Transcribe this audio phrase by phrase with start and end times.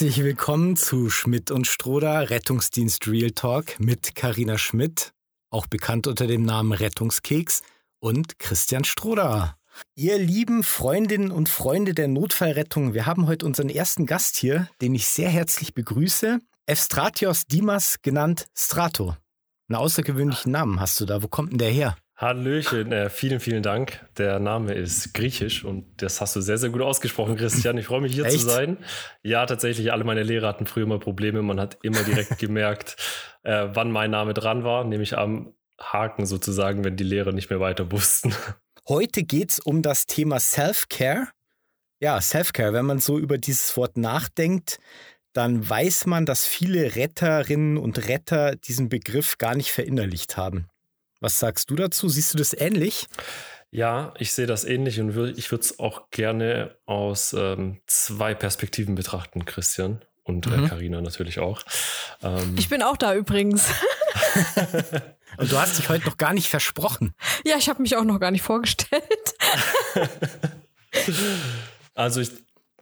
[0.00, 5.12] Herzlich willkommen zu Schmidt und Stroder Rettungsdienst Real Talk mit Karina Schmidt,
[5.50, 7.62] auch bekannt unter dem Namen Rettungskeks,
[7.98, 9.58] und Christian Stroder.
[9.96, 14.94] Ihr lieben Freundinnen und Freunde der Notfallrettung, wir haben heute unseren ersten Gast hier, den
[14.94, 16.38] ich sehr herzlich begrüße.
[16.64, 19.18] Evstratios Dimas, genannt Strato.
[19.68, 21.22] Einen außergewöhnlichen Namen hast du da.
[21.22, 21.98] Wo kommt denn der her?
[22.20, 24.04] Hallöchen, äh, vielen, vielen Dank.
[24.18, 27.78] Der Name ist griechisch und das hast du sehr, sehr gut ausgesprochen, Christian.
[27.78, 28.40] Ich freue mich hier Echt?
[28.40, 28.76] zu sein.
[29.22, 31.40] Ja, tatsächlich, alle meine Lehrer hatten früher mal Probleme.
[31.40, 32.96] Man hat immer direkt gemerkt,
[33.42, 37.58] äh, wann mein Name dran war, nämlich am Haken sozusagen, wenn die Lehrer nicht mehr
[37.60, 38.34] weiter wussten.
[38.86, 41.28] Heute geht es um das Thema Self-Care.
[42.00, 44.78] Ja, Self-Care, wenn man so über dieses Wort nachdenkt,
[45.32, 50.69] dann weiß man, dass viele Retterinnen und Retter diesen Begriff gar nicht verinnerlicht haben.
[51.20, 52.08] Was sagst du dazu?
[52.08, 53.06] Siehst du das ähnlich?
[53.70, 58.96] Ja, ich sehe das ähnlich und ich würde es auch gerne aus ähm, zwei Perspektiven
[58.96, 61.04] betrachten, Christian und Karina äh, mhm.
[61.04, 61.62] natürlich auch.
[62.22, 63.68] Ähm, ich bin auch da übrigens.
[65.36, 67.14] und du hast dich heute noch gar nicht versprochen.
[67.44, 69.04] Ja, ich habe mich auch noch gar nicht vorgestellt.
[71.94, 72.30] also ich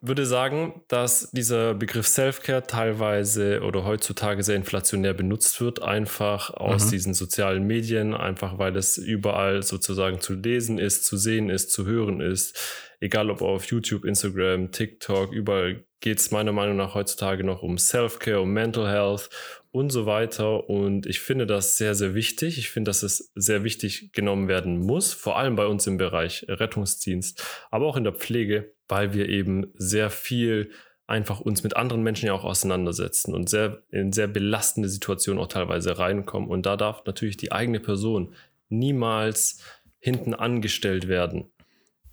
[0.01, 6.87] würde sagen, dass dieser Begriff Self-Care teilweise oder heutzutage sehr inflationär benutzt wird, einfach aus
[6.87, 6.91] mhm.
[6.91, 11.87] diesen sozialen Medien, einfach weil es überall sozusagen zu lesen ist, zu sehen ist, zu
[11.87, 12.59] hören ist.
[13.01, 17.79] Egal ob auf YouTube, Instagram, TikTok, überall geht es meiner Meinung nach heutzutage noch um
[17.79, 19.31] Self-Care, um Mental Health
[19.71, 20.69] und so weiter.
[20.69, 22.59] Und ich finde das sehr, sehr wichtig.
[22.59, 26.47] Ich finde, dass es sehr wichtig genommen werden muss, vor allem bei uns im Bereich
[26.49, 30.71] Rettungsdienst, aber auch in der Pflege, weil wir eben sehr viel
[31.07, 35.49] einfach uns mit anderen Menschen ja auch auseinandersetzen und sehr in sehr belastende Situationen auch
[35.49, 36.51] teilweise reinkommen.
[36.51, 38.35] Und da darf natürlich die eigene Person
[38.69, 39.63] niemals
[39.99, 41.51] hinten angestellt werden.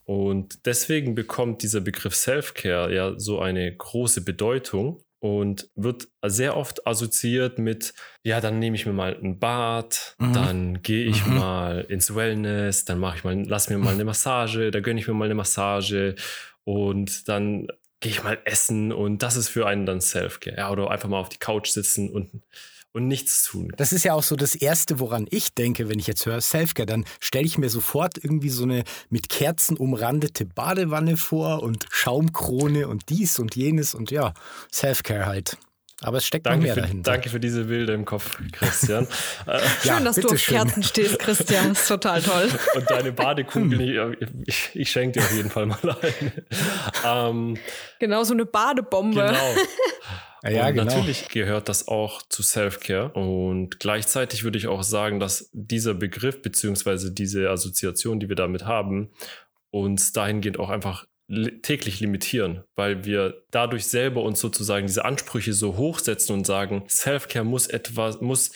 [0.05, 6.85] Und deswegen bekommt dieser Begriff Self-Care ja so eine große Bedeutung und wird sehr oft
[6.85, 10.33] assoziiert mit, ja, dann nehme ich mir mal ein Bad, mhm.
[10.33, 11.39] dann gehe ich mhm.
[11.39, 15.07] mal ins Wellness, dann mache ich mal, lass mir mal eine Massage, da gönne ich
[15.07, 16.13] mir mal eine Massage
[16.63, 17.69] und dann
[18.01, 20.57] gehe ich mal essen und das ist für einen dann Self-Care.
[20.57, 22.29] Ja, oder einfach mal auf die Couch sitzen und
[22.95, 23.73] und nichts tun.
[23.75, 26.85] Das ist ja auch so das Erste, woran ich denke, wenn ich jetzt höre Selfcare.
[26.85, 32.88] Dann stelle ich mir sofort irgendwie so eine mit Kerzen umrandete Badewanne vor und Schaumkrone
[32.88, 34.34] und dies und jenes und ja,
[34.72, 35.57] Selfcare halt.
[36.01, 37.11] Aber es steckt danke noch mehr für, dahinter.
[37.11, 39.07] Danke für diese Bilder im Kopf, Christian.
[39.84, 40.55] Schön, dass du auf schön.
[40.55, 41.69] Kerzen stehst, Christian.
[41.69, 42.50] Das ist total toll.
[42.75, 46.34] Und deine Badekugel, ich, ich schenke dir auf jeden Fall mal eine.
[47.05, 47.57] Ähm,
[48.00, 49.25] genau, so eine Badebombe.
[49.25, 49.55] Genau.
[50.47, 50.85] Ja, und genau.
[50.85, 53.11] natürlich gehört das auch zu Self-Care.
[53.13, 58.66] Und gleichzeitig würde ich auch sagen, dass dieser Begriff beziehungsweise diese Assoziation, die wir damit
[58.66, 59.11] haben,
[59.72, 61.05] uns dahingehend auch einfach
[61.63, 67.44] täglich limitieren, weil wir dadurch selber uns sozusagen diese Ansprüche so hochsetzen und sagen, Self-Care
[67.44, 68.51] muss etwas, muss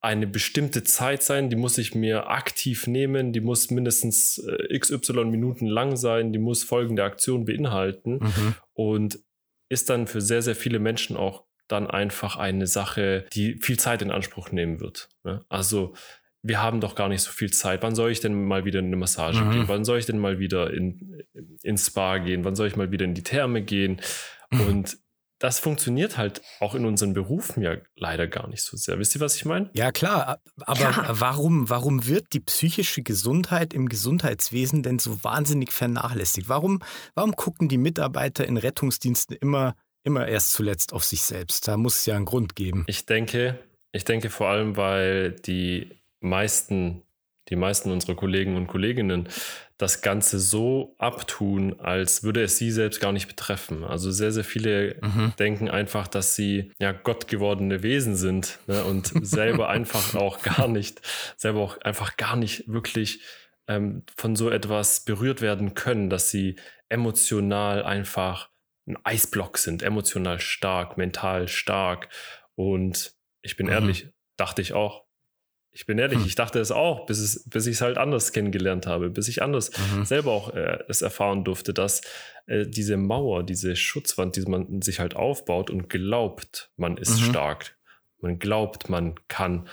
[0.00, 5.24] eine bestimmte Zeit sein, die muss ich mir aktiv nehmen, die muss mindestens äh, XY
[5.24, 8.20] Minuten lang sein, die muss folgende Aktion beinhalten.
[8.20, 8.54] Mhm.
[8.72, 9.18] Und
[9.68, 14.02] ist dann für sehr, sehr viele Menschen auch dann einfach eine Sache, die viel Zeit
[14.02, 15.08] in Anspruch nehmen wird.
[15.24, 15.44] Ne?
[15.48, 15.94] Also
[16.42, 17.82] wir haben doch gar nicht so viel Zeit.
[17.82, 19.50] Wann soll ich denn mal wieder in eine Massage mhm.
[19.50, 19.68] gehen?
[19.68, 21.22] Wann soll ich denn mal wieder in,
[21.62, 22.44] ins Spa gehen?
[22.44, 24.00] Wann soll ich mal wieder in die Therme gehen?
[24.50, 24.60] Mhm.
[24.60, 24.98] Und
[25.38, 28.98] das funktioniert halt auch in unseren Berufen ja leider gar nicht so sehr.
[28.98, 29.70] Wisst ihr, was ich meine?
[29.72, 30.40] Ja, klar.
[30.60, 31.06] Aber ja.
[31.10, 36.48] Warum, warum wird die psychische Gesundheit im Gesundheitswesen denn so wahnsinnig vernachlässigt?
[36.48, 36.82] Warum,
[37.14, 41.68] warum gucken die Mitarbeiter in Rettungsdiensten immer, immer erst zuletzt auf sich selbst?
[41.68, 42.84] Da muss es ja einen Grund geben.
[42.88, 43.58] Ich denke,
[43.92, 47.02] ich denke vor allem, weil die meisten
[47.48, 49.28] die meisten unserer Kollegen und Kolleginnen
[49.78, 53.84] das Ganze so abtun, als würde es sie selbst gar nicht betreffen.
[53.84, 55.32] Also sehr, sehr viele mhm.
[55.38, 60.66] denken einfach, dass sie ja Gott gewordene Wesen sind ne, und selber einfach auch gar
[60.66, 61.00] nicht,
[61.36, 63.20] selber auch einfach gar nicht wirklich
[63.68, 66.56] ähm, von so etwas berührt werden können, dass sie
[66.88, 68.50] emotional einfach
[68.88, 72.08] ein Eisblock sind, emotional stark, mental stark.
[72.56, 73.72] Und ich bin mhm.
[73.72, 75.04] ehrlich, dachte ich auch,
[75.72, 76.26] ich bin ehrlich, hm.
[76.26, 79.42] ich dachte es auch, bis, es, bis ich es halt anders kennengelernt habe, bis ich
[79.42, 80.04] anders mhm.
[80.04, 82.00] selber auch äh, es erfahren durfte, dass
[82.46, 87.24] äh, diese Mauer, diese Schutzwand, die man sich halt aufbaut und glaubt, man ist mhm.
[87.24, 87.76] stark.
[88.20, 89.68] Man glaubt, man kann,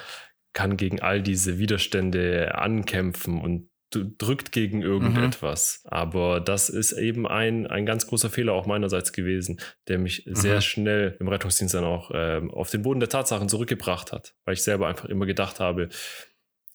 [0.53, 5.81] kann gegen all diese Widerstände ankämpfen und drückt gegen irgendetwas.
[5.83, 5.89] Mhm.
[5.89, 10.35] Aber das ist eben ein, ein ganz großer Fehler auch meinerseits gewesen, der mich mhm.
[10.35, 14.55] sehr schnell im Rettungsdienst dann auch ähm, auf den Boden der Tatsachen zurückgebracht hat, weil
[14.55, 15.89] ich selber einfach immer gedacht habe,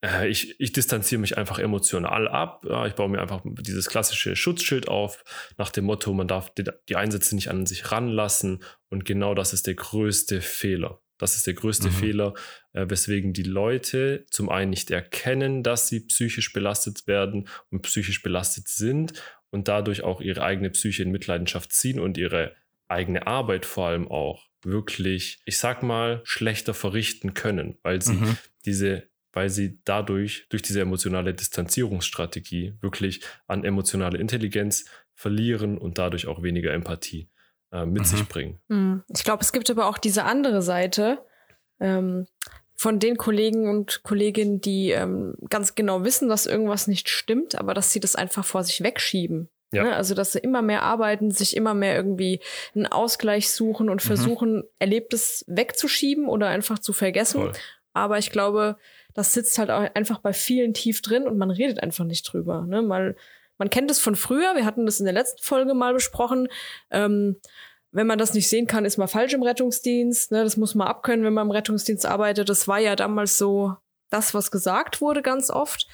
[0.03, 2.65] äh, ich, ich distanziere mich einfach emotional ab.
[2.69, 5.25] Ja, ich baue mir einfach dieses klassische Schutzschild auf,
[5.59, 8.63] nach dem Motto, man darf die, die Einsätze nicht an sich ranlassen.
[8.89, 11.01] Und genau das ist der größte Fehler.
[11.21, 11.93] Das ist der größte mhm.
[11.93, 12.35] Fehler,
[12.73, 18.23] äh, weswegen die Leute zum einen nicht erkennen, dass sie psychisch belastet werden und psychisch
[18.23, 19.13] belastet sind
[19.51, 22.57] und dadurch auch ihre eigene Psyche in Mitleidenschaft ziehen und ihre
[22.89, 28.37] eigene Arbeit vor allem auch wirklich, ich sag mal, schlechter verrichten können, weil sie mhm.
[28.65, 36.27] diese weil sie dadurch, durch diese emotionale Distanzierungsstrategie, wirklich an emotionale Intelligenz verlieren und dadurch
[36.27, 37.29] auch weniger Empathie
[37.73, 38.05] äh, mit mhm.
[38.05, 38.61] sich bringen.
[38.69, 39.03] Mhm.
[39.09, 41.19] Ich glaube, es gibt aber auch diese andere Seite
[41.81, 42.27] ähm,
[42.75, 47.75] von den Kollegen und Kolleginnen, die ähm, ganz genau wissen, dass irgendwas nicht stimmt, aber
[47.75, 49.51] dass sie das einfach vor sich wegschieben.
[49.73, 49.85] Ja.
[49.85, 49.95] Ne?
[49.95, 52.41] Also, dass sie immer mehr arbeiten, sich immer mehr irgendwie
[52.75, 54.07] einen Ausgleich suchen und mhm.
[54.07, 54.65] versuchen, mhm.
[54.79, 57.43] Erlebtes wegzuschieben oder einfach zu vergessen.
[57.43, 57.53] Voll.
[57.93, 58.77] Aber ich glaube,
[59.15, 62.65] das sitzt halt auch einfach bei vielen tief drin und man redet einfach nicht drüber.
[62.67, 62.83] Ne?
[62.83, 63.17] Mal,
[63.61, 66.49] man kennt es von früher, wir hatten das in der letzten Folge mal besprochen.
[66.91, 67.37] Ähm,
[67.93, 70.33] wenn man das nicht sehen kann, ist man falsch im Rettungsdienst.
[70.33, 70.43] Ne?
[70.43, 72.49] Das muss man abkönnen, wenn man im Rettungsdienst arbeitet.
[72.49, 73.77] Das war ja damals so
[74.09, 75.89] das, was gesagt wurde, ganz oft.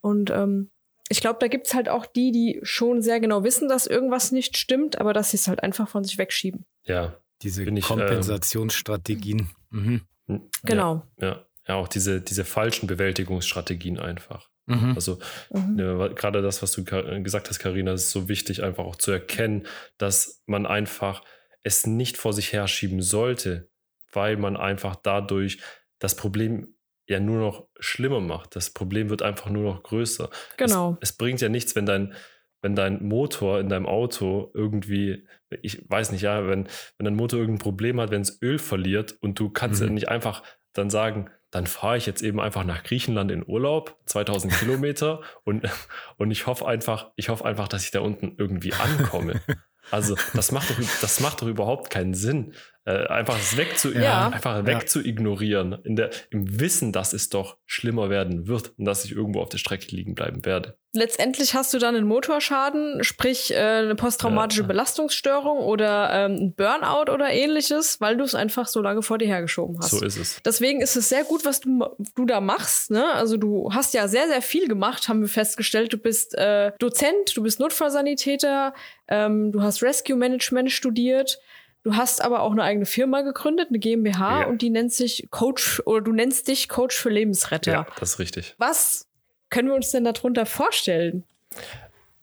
[0.00, 0.70] Und ähm,
[1.08, 4.56] ich glaube, da gibt's halt auch die, die schon sehr genau wissen, dass irgendwas nicht
[4.56, 6.66] stimmt, aber dass sie es halt einfach von sich wegschieben.
[6.84, 7.14] Ja.
[7.42, 9.48] Diese ich, Kompensationsstrategien.
[9.72, 10.48] Ähm, mhm.
[10.64, 11.02] Genau.
[11.20, 14.50] Ja, ja ja auch diese, diese falschen Bewältigungsstrategien einfach.
[14.66, 14.92] Mhm.
[14.94, 15.18] Also
[15.50, 15.74] mhm.
[15.74, 19.66] ne, gerade das, was du gesagt hast, Karina, ist so wichtig, einfach auch zu erkennen,
[19.98, 21.22] dass man einfach
[21.62, 23.70] es nicht vor sich herschieben sollte,
[24.12, 25.60] weil man einfach dadurch
[25.98, 26.74] das Problem
[27.08, 28.56] ja nur noch schlimmer macht.
[28.56, 30.30] Das Problem wird einfach nur noch größer.
[30.56, 30.98] Genau.
[31.00, 32.14] Es, es bringt ja nichts, wenn dein,
[32.62, 35.26] wenn dein Motor in deinem Auto irgendwie,
[35.62, 36.68] ich weiß nicht, ja, wenn,
[36.98, 39.88] wenn dein Motor irgendein Problem hat, wenn es Öl verliert und du kannst mhm.
[39.88, 40.42] ja nicht einfach
[40.72, 45.68] dann sagen, dann fahre ich jetzt eben einfach nach Griechenland in Urlaub, 2000 Kilometer und,
[46.16, 49.40] und ich hoffe einfach, ich hoffe einfach, dass ich da unten irgendwie ankomme.
[49.90, 52.54] Also das macht doch, das macht doch überhaupt keinen Sinn
[52.84, 54.28] äh, einfach es wegzu ja.
[54.28, 59.12] einfach wegzuignorieren, in der, im Wissen, dass es doch schlimmer werden wird und dass ich
[59.12, 60.76] irgendwo auf der Strecke liegen bleiben werde.
[60.94, 64.66] Letztendlich hast du dann einen Motorschaden, sprich äh, eine posttraumatische ja.
[64.66, 69.28] Belastungsstörung oder ähm, ein Burnout oder ähnliches, weil du es einfach so lange vor dir
[69.28, 69.90] hergeschoben hast.
[69.90, 70.42] So ist es.
[70.44, 72.90] Deswegen ist es sehr gut, was du, du da machst.
[72.90, 73.10] Ne?
[73.14, 75.92] Also du hast ja sehr, sehr viel gemacht, haben wir festgestellt.
[75.94, 78.74] Du bist äh, Dozent, du bist Notfallsanitäter,
[79.08, 81.38] ähm, du hast Rescue Management studiert.
[81.82, 84.46] Du hast aber auch eine eigene Firma gegründet, eine GmbH, ja.
[84.46, 87.72] und die nennt sich Coach oder du nennst dich Coach für Lebensretter.
[87.72, 88.54] Ja, das ist richtig.
[88.58, 89.08] Was
[89.50, 91.24] können wir uns denn darunter vorstellen?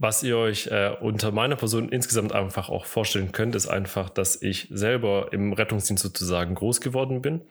[0.02, 4.42] Was ihr euch äh, unter meiner Person insgesamt einfach auch vorstellen könnt, ist einfach, dass
[4.42, 7.42] ich selber im Rettungsdienst sozusagen groß geworden bin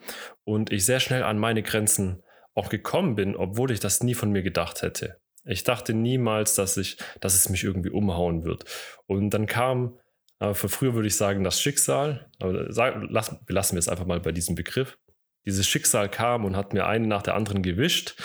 [0.45, 2.23] und ich sehr schnell an meine Grenzen
[2.55, 5.17] auch gekommen bin, obwohl ich das nie von mir gedacht hätte.
[5.45, 8.65] Ich dachte niemals, dass ich, dass es mich irgendwie umhauen wird.
[9.05, 9.99] Und dann kam
[10.39, 14.05] aber für früher würde ich sagen, das Schicksal, aber sag, lass, belassen wir es einfach
[14.05, 14.97] mal bei diesem Begriff.
[15.45, 18.15] Dieses Schicksal kam und hat mir eine nach der anderen gewischt.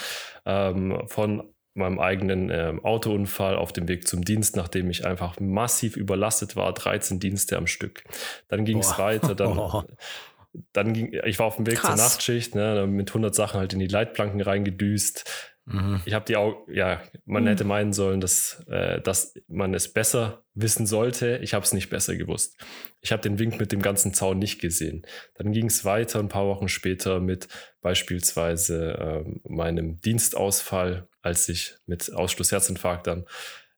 [0.46, 5.96] Ähm, von meinem eigenen ähm, Autounfall auf dem Weg zum Dienst, nachdem ich einfach massiv
[5.96, 8.04] überlastet war, 13 Dienste am Stück.
[8.48, 9.84] Dann ging es weiter, dann,
[10.72, 11.96] dann ging, ich war auf dem Weg Krass.
[11.96, 15.53] zur Nachtschicht, ne, mit 100 Sachen halt in die Leitplanken reingedüst.
[15.66, 16.02] Mhm.
[16.04, 17.48] Ich habe die auch, ja, man mhm.
[17.48, 21.38] hätte meinen sollen, dass, äh, dass man es besser wissen sollte.
[21.42, 22.56] Ich habe es nicht besser gewusst.
[23.00, 25.06] Ich habe den Wink mit dem ganzen Zaun nicht gesehen.
[25.34, 27.48] Dann ging es weiter ein paar Wochen später mit
[27.80, 33.24] beispielsweise äh, meinem Dienstausfall, als ich mit Ausschluss Herzinfarkt dann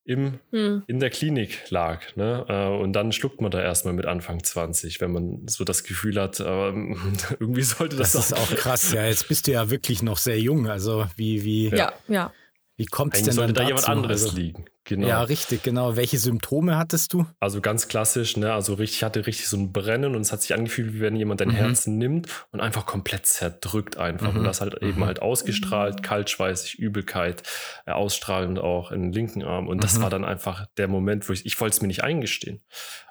[0.07, 0.85] im, hm.
[0.87, 2.15] in der Klinik lag.
[2.15, 2.47] Ne?
[2.49, 6.21] Äh, und dann schluckt man da erstmal mit Anfang 20, wenn man so das Gefühl
[6.21, 6.97] hat, ähm,
[7.41, 8.13] irgendwie sollte das.
[8.13, 9.05] Das ist auch krass, ja.
[9.05, 10.69] Jetzt bist du ja wirklich noch sehr jung.
[10.69, 11.69] Also wie, wie.
[11.71, 12.33] Ja, ja.
[12.77, 14.67] Wie kommt es denn sollte dann da jemand anderes also, liegen?
[14.87, 15.09] Genau.
[15.09, 15.97] Ja, richtig, genau.
[15.97, 17.27] Welche Symptome hattest du?
[17.41, 18.53] Also ganz klassisch, ne?
[18.53, 21.17] Also richtig, ich hatte richtig so ein Brennen und es hat sich angefühlt, wie wenn
[21.17, 21.55] jemand dein mhm.
[21.55, 24.33] Herzen nimmt und einfach komplett zerdrückt einfach.
[24.33, 24.39] Mhm.
[24.39, 25.07] Und das halt eben mhm.
[25.07, 27.43] halt ausgestrahlt, kaltschweißig, Übelkeit,
[27.85, 29.67] äh, ausstrahlend auch in den linken Arm.
[29.67, 30.03] Und das mhm.
[30.03, 32.63] war dann einfach der Moment, wo ich, ich wollte es mir nicht eingestehen.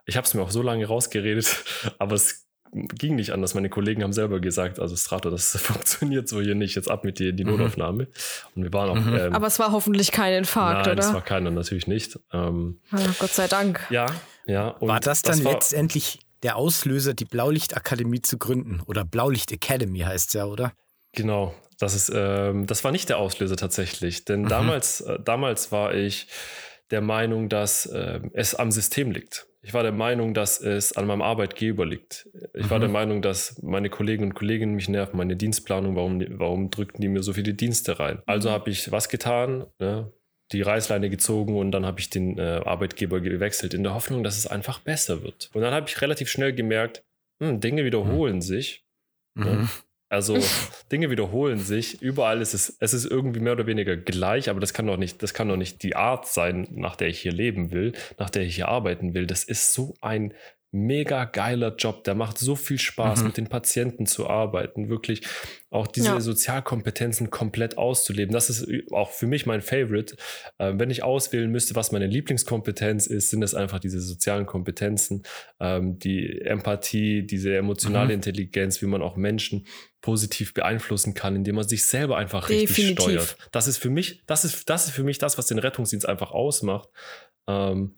[0.05, 1.65] Ich habe es mir auch so lange rausgeredet,
[1.99, 3.53] aber es ging nicht anders.
[3.53, 7.19] Meine Kollegen haben selber gesagt, also Strato, das funktioniert so hier nicht, jetzt ab mit
[7.19, 7.51] dir in die mhm.
[7.51, 8.07] Notaufnahme.
[8.55, 8.95] Und wir waren auch.
[8.95, 9.15] Mhm.
[9.15, 11.07] Ähm, Aber es war hoffentlich kein Infarkt, nein, oder?
[11.07, 12.19] es war keiner, natürlich nicht.
[12.33, 13.85] Ähm, oh, Gott sei Dank.
[13.89, 14.07] Ja,
[14.45, 14.75] ja.
[14.79, 18.81] war das dann das war, letztendlich der Auslöser, die Blaulichtakademie zu gründen?
[18.85, 20.73] Oder Blaulicht Academy heißt es ja, oder?
[21.13, 21.55] Genau.
[21.79, 24.25] Das ist, ähm, das war nicht der Auslöser tatsächlich.
[24.25, 24.49] Denn mhm.
[24.49, 26.27] damals, äh, damals war ich
[26.91, 29.47] der Meinung, dass äh, es am System liegt.
[29.65, 32.29] Ich war der Meinung, dass es an meinem Arbeitgeber liegt.
[32.53, 32.69] Ich mhm.
[32.69, 32.93] war der mhm.
[32.93, 37.23] Meinung, dass meine Kollegen und Kolleginnen mich nerven, meine Dienstplanung, warum, warum drückten die mir
[37.23, 38.21] so viele Dienste rein?
[38.27, 38.53] Also mhm.
[38.53, 40.13] habe ich was getan, ne?
[40.51, 44.37] die Reißleine gezogen und dann habe ich den äh, Arbeitgeber gewechselt, in der Hoffnung, dass
[44.37, 45.49] es einfach besser wird.
[45.55, 47.03] Und dann habe ich relativ schnell gemerkt,
[47.41, 48.41] hm, Dinge wiederholen mhm.
[48.41, 48.85] sich.
[49.33, 49.67] Ne?
[50.09, 50.37] Also
[50.91, 52.01] Dinge wiederholen sich.
[52.01, 55.23] Überall ist es, es ist irgendwie mehr oder weniger gleich, aber das kann doch nicht,
[55.23, 58.43] das kann doch nicht die Art sein, nach der ich hier leben will, nach der
[58.43, 59.25] ich hier arbeiten will.
[59.25, 60.33] Das ist so ein
[60.75, 62.03] mega geiler Job.
[62.03, 63.27] Der macht so viel Spaß, mhm.
[63.27, 65.21] mit den Patienten zu arbeiten, wirklich
[65.69, 66.19] auch diese ja.
[66.21, 68.33] Sozialkompetenzen komplett auszuleben.
[68.33, 70.15] Das ist auch für mich mein Favorite.
[70.57, 75.23] Äh, wenn ich auswählen müsste, was meine Lieblingskompetenz ist, sind es einfach diese sozialen Kompetenzen,
[75.59, 78.15] ähm, die Empathie, diese emotionale mhm.
[78.15, 79.65] Intelligenz, wie man auch Menschen
[80.01, 82.77] positiv beeinflussen kann, indem man sich selber einfach Definitiv.
[82.77, 83.37] richtig steuert.
[83.51, 86.31] Das ist für mich, das ist, das ist für mich das, was den Rettungsdienst einfach
[86.31, 86.89] ausmacht.
[87.47, 87.95] Ähm,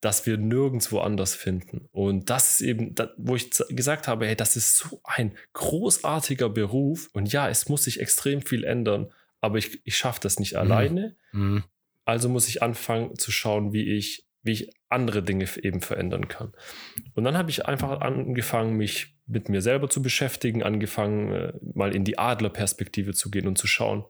[0.00, 1.88] dass wir nirgendwo anders finden.
[1.90, 7.08] Und das ist eben, wo ich gesagt habe, hey, das ist so ein großartiger Beruf.
[7.12, 10.58] Und ja, es muss sich extrem viel ändern, aber ich, ich schaffe das nicht mhm.
[10.58, 11.16] alleine.
[11.32, 11.64] Mhm.
[12.04, 16.52] Also muss ich anfangen zu schauen, wie ich, wie ich andere Dinge eben verändern kann.
[17.14, 21.94] Und dann habe ich einfach angefangen, mich mit mir selber zu beschäftigen, angefangen, äh, mal
[21.94, 24.04] in die Adlerperspektive zu gehen und zu schauen,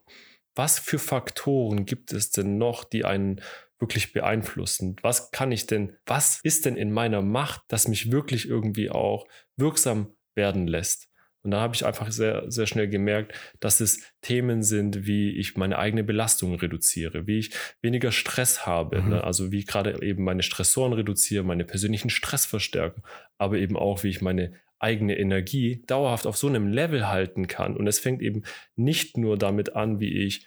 [0.55, 3.41] was für Faktoren gibt es denn noch, die einen
[3.79, 4.95] wirklich beeinflussen?
[5.01, 9.27] Was kann ich denn, was ist denn in meiner Macht, das mich wirklich irgendwie auch
[9.57, 11.09] wirksam werden lässt?
[11.41, 15.55] Und da habe ich einfach sehr, sehr schnell gemerkt, dass es Themen sind, wie ich
[15.55, 19.09] meine eigene Belastung reduziere, wie ich weniger Stress habe, mhm.
[19.09, 19.23] ne?
[19.23, 23.01] also wie ich gerade eben meine Stressoren reduziere, meine persönlichen Stress verstärke,
[23.37, 27.75] aber eben auch, wie ich meine eigene Energie dauerhaft auf so einem Level halten kann.
[27.77, 28.43] Und es fängt eben
[28.75, 30.45] nicht nur damit an, wie ich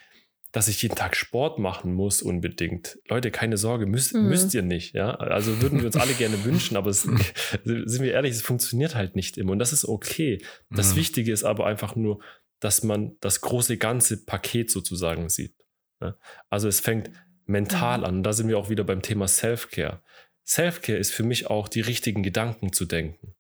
[0.53, 2.99] dass ich jeden Tag Sport machen muss unbedingt.
[3.09, 4.29] Leute, keine Sorge, müsst, mhm.
[4.29, 4.95] müsst ihr nicht.
[4.95, 8.95] Ja, also würden wir uns alle gerne wünschen, aber es, sind wir ehrlich, es funktioniert
[8.95, 10.45] halt nicht immer und das ist okay.
[10.71, 10.97] Das mhm.
[10.97, 12.21] Wichtige ist aber einfach nur,
[12.61, 15.57] dass man das große ganze Paket sozusagen sieht.
[16.01, 16.17] Ja?
[16.51, 17.11] Also es fängt
[17.47, 18.05] mental mhm.
[18.05, 18.17] an.
[18.17, 20.03] Und da sind wir auch wieder beim Thema Self-Care.
[20.47, 23.35] Self-Care ist für mich auch die richtigen Gedanken zu denken.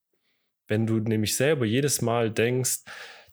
[0.66, 2.80] Wenn du nämlich selber jedes Mal denkst,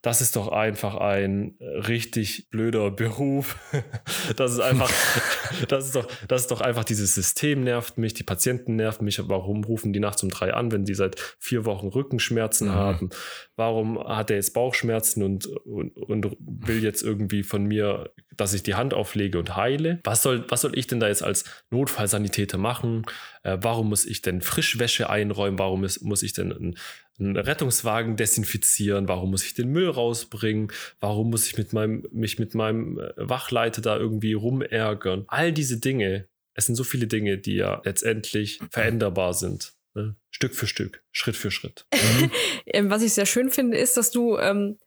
[0.01, 3.57] das ist doch einfach ein richtig blöder Beruf.
[4.37, 4.89] das ist einfach,
[5.67, 9.19] das ist doch, das ist doch einfach dieses System nervt mich, die Patienten nerven mich.
[9.27, 12.73] Warum rufen die nachts um drei an, wenn die seit vier Wochen Rückenschmerzen mhm.
[12.73, 13.09] haben?
[13.57, 18.63] Warum hat er jetzt Bauchschmerzen und, und, und will jetzt irgendwie von mir, dass ich
[18.63, 19.99] die Hand auflege und heile?
[20.05, 23.03] Was soll, was soll ich denn da jetzt als Notfallsanitäter machen?
[23.43, 25.59] Äh, warum muss ich denn Frischwäsche einräumen?
[25.59, 26.77] Warum ist, muss ich denn ein
[27.19, 29.07] einen Rettungswagen desinfizieren?
[29.07, 30.71] Warum muss ich den Müll rausbringen?
[30.99, 35.25] Warum muss ich mit meinem, mich mit meinem äh, Wachleiter da irgendwie rumärgern?
[35.27, 39.73] All diese Dinge, es sind so viele Dinge, die ja letztendlich veränderbar sind.
[39.95, 40.15] Ne?
[40.31, 41.85] Stück für Stück, Schritt für Schritt.
[41.93, 42.31] Mhm.
[42.89, 44.77] Was ich sehr schön finde, ist, dass du ähm,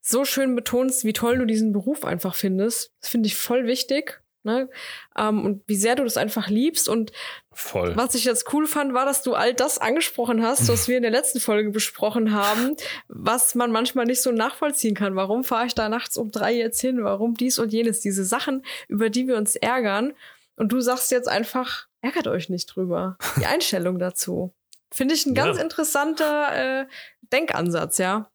[0.00, 2.92] so schön betonst, wie toll du diesen Beruf einfach findest.
[3.00, 4.22] Das finde ich voll wichtig.
[4.42, 4.70] Ne?
[5.18, 6.88] Ähm, und wie sehr du das einfach liebst.
[6.88, 7.12] Und
[7.52, 7.94] Voll.
[7.96, 11.02] was ich jetzt cool fand, war, dass du all das angesprochen hast, was wir in
[11.02, 12.74] der letzten Folge besprochen haben,
[13.08, 15.14] was man manchmal nicht so nachvollziehen kann.
[15.16, 17.04] Warum fahre ich da nachts um drei jetzt hin?
[17.04, 18.00] Warum dies und jenes?
[18.00, 20.14] Diese Sachen, über die wir uns ärgern.
[20.56, 23.18] Und du sagst jetzt einfach, ärgert euch nicht drüber.
[23.38, 24.54] Die Einstellung dazu.
[24.92, 25.62] Finde ich ein ganz ja.
[25.62, 26.86] interessanter äh,
[27.32, 28.30] Denkansatz, ja.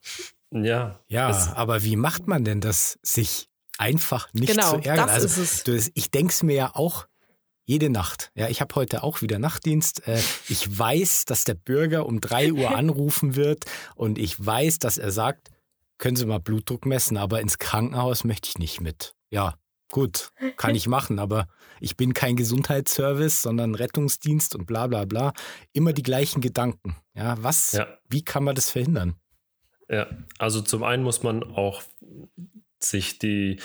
[0.51, 0.99] Ja.
[1.07, 5.07] Ja, aber wie macht man denn das, sich einfach nicht genau, zu ärgern.
[5.07, 5.91] Das also, ist es.
[5.93, 7.07] ich denke es mir ja auch
[7.65, 8.31] jede Nacht.
[8.35, 10.07] Ja, ich habe heute auch wieder Nachtdienst.
[10.07, 13.65] Äh, ich weiß, dass der Bürger um drei Uhr anrufen wird
[13.95, 15.49] und ich weiß, dass er sagt,
[15.97, 19.15] können Sie mal Blutdruck messen, aber ins Krankenhaus möchte ich nicht mit.
[19.29, 19.55] Ja,
[19.89, 21.47] gut, kann ich machen, aber
[21.79, 25.33] ich bin kein Gesundheitsservice, sondern Rettungsdienst und bla bla bla.
[25.73, 26.97] Immer die gleichen Gedanken.
[27.13, 27.87] Ja, was, ja.
[28.09, 29.15] wie kann man das verhindern?
[29.89, 31.83] Ja, also zum einen muss man auch
[32.89, 33.59] sich die,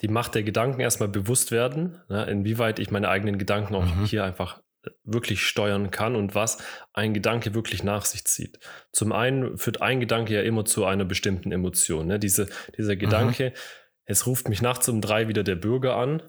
[0.00, 4.04] die Macht der Gedanken erstmal bewusst werden, ne, inwieweit ich meine eigenen Gedanken auch mhm.
[4.04, 6.58] hier einfach äh, wirklich steuern kann und was
[6.92, 8.58] ein Gedanke wirklich nach sich zieht.
[8.92, 12.06] Zum einen führt ein Gedanke ja immer zu einer bestimmten Emotion.
[12.06, 12.18] Ne?
[12.18, 13.60] Diese, dieser Gedanke, mhm.
[14.04, 16.22] es ruft mich nachts um drei wieder der Bürger an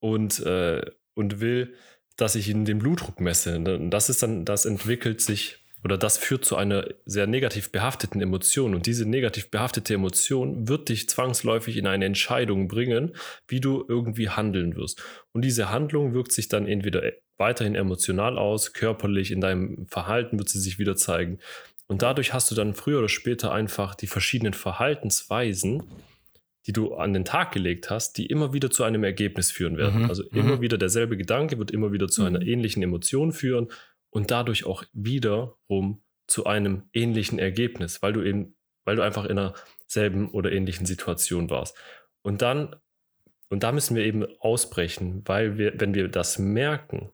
[0.00, 0.82] und, äh,
[1.14, 1.74] und will,
[2.16, 3.56] dass ich ihnen den Blutdruck messe.
[3.56, 8.20] Und das ist dann, das entwickelt sich oder das führt zu einer sehr negativ behafteten
[8.20, 8.74] Emotion.
[8.74, 13.12] Und diese negativ behaftete Emotion wird dich zwangsläufig in eine Entscheidung bringen,
[13.48, 15.02] wie du irgendwie handeln wirst.
[15.32, 17.02] Und diese Handlung wirkt sich dann entweder
[17.36, 21.38] weiterhin emotional aus, körperlich, in deinem Verhalten wird sie sich wieder zeigen.
[21.88, 25.82] Und dadurch hast du dann früher oder später einfach die verschiedenen Verhaltensweisen
[26.66, 30.02] die du an den Tag gelegt hast, die immer wieder zu einem Ergebnis führen werden.
[30.02, 30.08] Mhm.
[30.08, 30.60] Also immer mhm.
[30.60, 32.46] wieder derselbe Gedanke wird immer wieder zu einer mhm.
[32.46, 33.68] ähnlichen Emotion führen
[34.12, 39.38] und dadurch auch wiederum zu einem ähnlichen Ergebnis, weil du eben, weil du einfach in
[39.38, 39.54] einer
[39.86, 41.76] selben oder ähnlichen Situation warst.
[42.22, 42.76] Und dann,
[43.48, 47.10] und da müssen wir eben ausbrechen, weil wir, wenn wir das merken,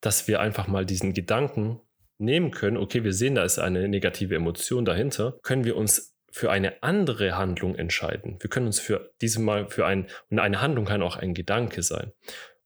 [0.00, 1.80] dass wir einfach mal diesen Gedanken
[2.18, 6.50] nehmen können, okay, wir sehen, da ist eine negative Emotion dahinter, können wir uns für
[6.50, 8.38] eine andere Handlung entscheiden.
[8.40, 12.12] Wir können uns für diesmal für ein, und eine Handlung kann auch ein Gedanke sein.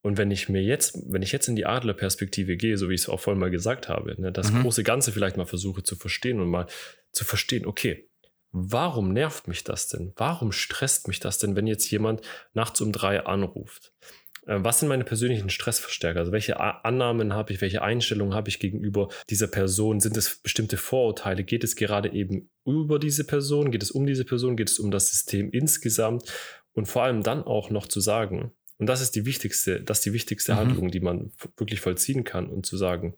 [0.06, 3.00] Und wenn ich mir jetzt, wenn ich jetzt in die Adlerperspektive gehe, so wie ich
[3.00, 4.62] es auch vorhin mal gesagt habe, ne, das mhm.
[4.62, 6.68] große Ganze vielleicht mal versuche zu verstehen und mal
[7.10, 8.08] zu verstehen, okay,
[8.52, 10.12] warum nervt mich das denn?
[10.14, 12.20] Warum stresst mich das denn, wenn jetzt jemand
[12.54, 13.92] nachts um drei anruft?
[14.46, 16.20] Äh, was sind meine persönlichen Stressverstärker?
[16.20, 19.98] Also welche Annahmen habe ich, welche Einstellungen habe ich gegenüber dieser Person?
[19.98, 21.42] Sind es bestimmte Vorurteile?
[21.42, 23.72] Geht es gerade eben über diese Person?
[23.72, 24.56] Geht es um diese Person?
[24.56, 26.32] Geht es um das System insgesamt?
[26.74, 30.06] Und vor allem dann auch noch zu sagen, und das ist die wichtigste, das ist
[30.06, 30.56] die wichtigste mhm.
[30.58, 33.16] Handlung, die man wirklich vollziehen kann und zu sagen,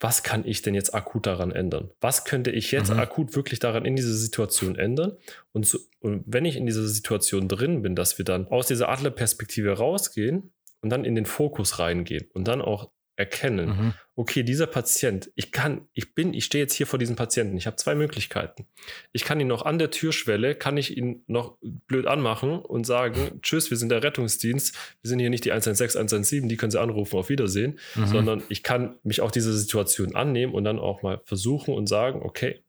[0.00, 1.90] was kann ich denn jetzt akut daran ändern?
[2.00, 3.00] Was könnte ich jetzt mhm.
[3.00, 5.16] akut wirklich daran in dieser Situation ändern?
[5.52, 8.88] Und, so, und wenn ich in dieser Situation drin bin, dass wir dann aus dieser
[8.88, 13.94] Adlerperspektive rausgehen und dann in den Fokus reingehen und dann auch erkennen, mhm.
[14.14, 17.66] okay, dieser Patient, ich kann, ich bin, ich stehe jetzt hier vor diesem Patienten, ich
[17.66, 18.66] habe zwei Möglichkeiten.
[19.12, 23.38] Ich kann ihn noch an der Türschwelle, kann ich ihn noch blöd anmachen und sagen,
[23.42, 26.80] tschüss, wir sind der Rettungsdienst, wir sind hier nicht die 116, 117, die können Sie
[26.80, 28.06] anrufen, auf Wiedersehen, mhm.
[28.06, 32.22] sondern ich kann mich auch dieser Situation annehmen und dann auch mal versuchen und sagen,
[32.22, 32.62] okay,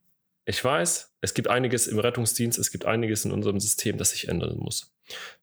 [0.46, 4.28] ich weiß, es gibt einiges im Rettungsdienst, es gibt einiges in unserem System, das sich
[4.28, 4.94] ändern muss.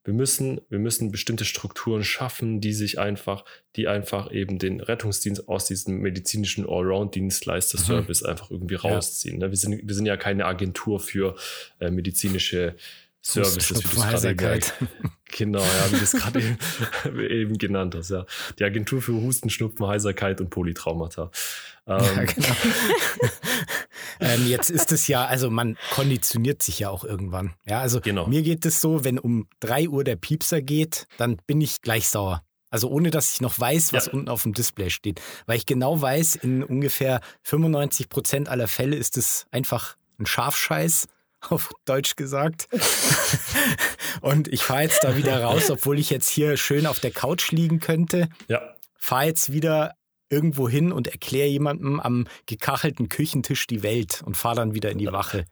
[0.03, 3.43] Wir müssen, wir müssen bestimmte Strukturen schaffen, die sich einfach,
[3.75, 8.29] die einfach eben den Rettungsdienst aus diesem medizinischen Allround-Dienstleister-Service mhm.
[8.29, 9.39] einfach irgendwie rausziehen.
[9.39, 9.47] Ja.
[9.47, 9.51] Ne?
[9.51, 11.35] Wir, sind, wir sind ja keine Agentur für
[11.79, 12.75] äh, medizinische
[13.21, 14.59] Services, wie du es gerade
[15.37, 16.57] Genau, ja, wie du es gerade eben,
[17.29, 18.25] eben, genannt hast, ja.
[18.57, 21.31] Die Agentur für Husten, Schnupfen, Heiserkeit und Polytraumata.
[21.85, 22.47] Ähm, ja, genau.
[24.19, 27.53] ähm, jetzt ist es ja, also man konditioniert sich ja auch irgendwann.
[27.65, 28.27] Ja, also genau.
[28.27, 32.09] mir geht es so, wenn um drei Uhr der Piepser geht, dann bin ich gleich
[32.09, 32.43] sauer.
[32.69, 34.13] Also ohne dass ich noch weiß, was ja.
[34.13, 35.21] unten auf dem Display steht.
[35.45, 41.07] Weil ich genau weiß, in ungefähr 95 Prozent aller Fälle ist es einfach ein Schafscheiß
[41.49, 42.67] auf Deutsch gesagt.
[44.21, 47.51] und ich fahre jetzt da wieder raus, obwohl ich jetzt hier schön auf der Couch
[47.51, 48.27] liegen könnte.
[48.47, 48.61] Ja.
[48.97, 49.93] Fahre jetzt wieder
[50.29, 54.97] irgendwo hin und erkläre jemandem am gekachelten Küchentisch die Welt und fahre dann wieder in
[54.97, 55.45] die Wache.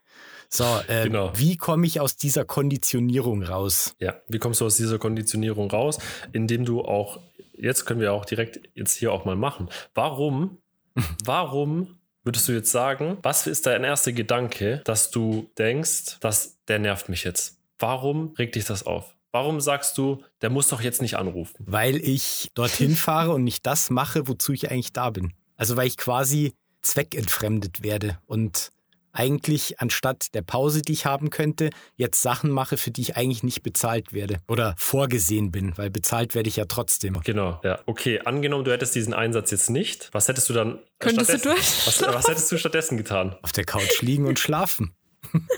[0.49, 1.31] So, äh, genau.
[1.35, 3.95] wie komme ich aus dieser Konditionierung raus?
[3.99, 5.99] Ja, wie kommst du aus dieser Konditionierung raus?
[6.33, 7.19] Indem du auch,
[7.57, 9.69] jetzt können wir auch direkt jetzt hier auch mal machen.
[9.93, 10.59] Warum,
[11.25, 16.79] warum würdest du jetzt sagen, was ist dein erster Gedanke, dass du denkst, dass der
[16.79, 17.59] nervt mich jetzt?
[17.79, 19.14] Warum regt dich das auf?
[19.35, 21.57] Warum sagst du, der muss doch jetzt nicht anrufen?
[21.67, 25.33] Weil ich dorthin fahre und nicht das mache, wozu ich eigentlich da bin.
[25.57, 28.69] Also weil ich quasi zweckentfremdet werde und
[29.11, 33.43] eigentlich anstatt der Pause, die ich haben könnte, jetzt Sachen mache, für die ich eigentlich
[33.43, 37.19] nicht bezahlt werde oder vorgesehen bin, weil bezahlt werde ich ja trotzdem.
[37.25, 37.79] Genau, ja.
[37.87, 41.87] Okay, angenommen, du hättest diesen Einsatz jetzt nicht, was hättest du dann Könntest du durch?
[41.87, 43.35] Was, was hättest du stattdessen getan?
[43.41, 44.95] Auf der Couch liegen und schlafen.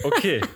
[0.04, 0.42] Okay.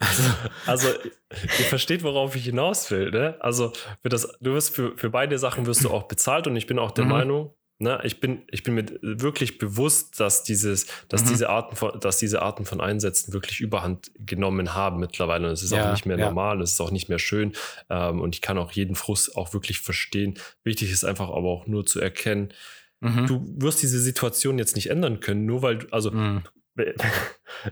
[0.00, 0.22] Also,
[0.66, 0.88] also,
[1.30, 3.10] ihr versteht, worauf ich hinaus will.
[3.10, 3.36] Ne?
[3.40, 6.66] Also, für das, du wirst für, für beide Sachen wirst du auch bezahlt und ich
[6.66, 7.10] bin auch der mhm.
[7.10, 11.28] Meinung, ne, ich bin, ich bin mir wirklich bewusst, dass dieses, dass mhm.
[11.28, 15.46] diese Arten von, dass diese Arten von Einsätzen wirklich Überhand genommen haben mittlerweile.
[15.46, 16.26] Und es ist ja, auch nicht mehr ja.
[16.26, 17.52] normal, es ist auch nicht mehr schön.
[17.88, 20.38] Ähm, und ich kann auch jeden Frust auch wirklich verstehen.
[20.64, 22.52] Wichtig ist einfach aber auch nur zu erkennen,
[23.00, 23.26] mhm.
[23.26, 26.42] du wirst diese Situation jetzt nicht ändern können, nur weil du, also mhm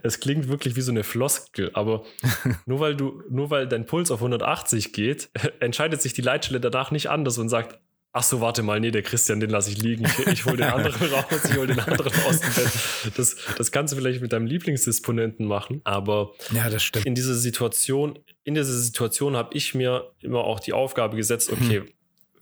[0.03, 2.05] es klingt wirklich wie so eine Floskel, aber
[2.67, 6.91] nur weil du, nur weil dein Puls auf 180 geht, entscheidet sich die Leitstelle danach
[6.91, 7.79] nicht anders und sagt,
[8.13, 10.71] ach so, warte mal, nee, der Christian, den lasse ich liegen, ich, ich hole den
[10.71, 13.19] anderen raus, ich hole den anderen aus dem Bett.
[13.19, 17.07] Das, das kannst du vielleicht mit deinem Lieblingsdisponenten machen, aber ja, das stimmt.
[17.07, 21.81] in dieser Situation, in dieser Situation habe ich mir immer auch die Aufgabe gesetzt, okay,
[21.81, 21.89] hm.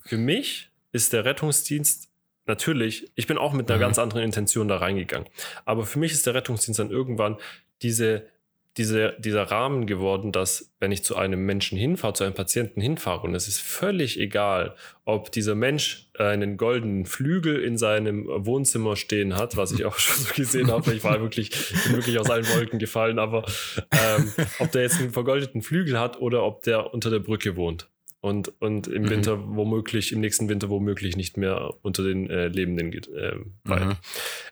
[0.04, 2.08] für mich ist der Rettungsdienst
[2.46, 3.82] natürlich, ich bin auch mit einer mhm.
[3.82, 5.28] ganz anderen Intention da reingegangen.
[5.64, 7.36] Aber für mich ist der Rettungsdienst dann irgendwann
[7.82, 8.26] diese,
[8.76, 13.26] diese, dieser Rahmen geworden, dass wenn ich zu einem Menschen hinfahre, zu einem Patienten hinfahre,
[13.26, 19.36] und es ist völlig egal, ob dieser Mensch einen goldenen Flügel in seinem Wohnzimmer stehen
[19.36, 20.92] hat, was ich auch schon so gesehen habe.
[20.92, 21.50] Ich war wirklich,
[21.84, 23.44] bin wirklich aus allen Wolken gefallen, aber
[23.92, 27.88] ähm, ob der jetzt einen vergoldeten Flügel hat oder ob der unter der Brücke wohnt
[28.24, 29.10] und, und im mhm.
[29.10, 33.06] Winter womöglich, im nächsten Winter womöglich nicht mehr unter den äh, Lebenden geht.
[33.08, 33.34] Äh,
[33.64, 33.96] mhm.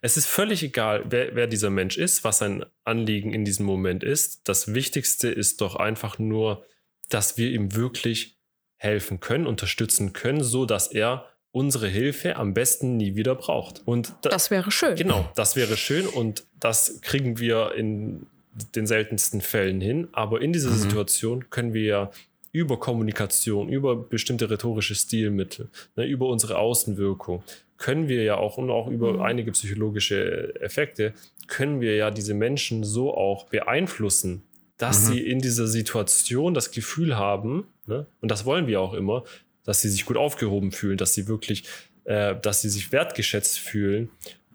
[0.03, 4.05] Es ist völlig egal, wer, wer dieser Mensch ist, was sein Anliegen in diesem Moment
[4.05, 4.47] ist.
[4.47, 6.67] Das Wichtigste ist doch einfach nur,
[7.09, 8.37] dass wir ihm wirklich
[8.77, 13.81] helfen können, unterstützen können, so dass er unsere Hilfe am besten nie wieder braucht.
[13.87, 14.97] Und da, das wäre schön.
[14.97, 18.27] Genau, das wäre schön und das kriegen wir in
[18.75, 20.09] den seltensten Fällen hin.
[20.13, 20.77] Aber in dieser mhm.
[20.77, 22.11] Situation können wir ja
[22.53, 27.43] über Kommunikation, über bestimmte rhetorische Stilmittel, ne, über unsere Außenwirkung,
[27.79, 29.23] können wir ja auch und auch über mhm.
[29.23, 31.15] einige psychologische Effekte,
[31.49, 34.43] können wir ja diese Menschen so auch beeinflussen,
[34.77, 35.13] dass mhm.
[35.13, 39.25] sie in dieser Situation das Gefühl haben, ne, und das wollen wir auch immer,
[39.65, 41.65] dass sie sich gut aufgehoben fühlen, dass sie wirklich,
[42.05, 44.11] äh, dass sie sich wertgeschätzt fühlen.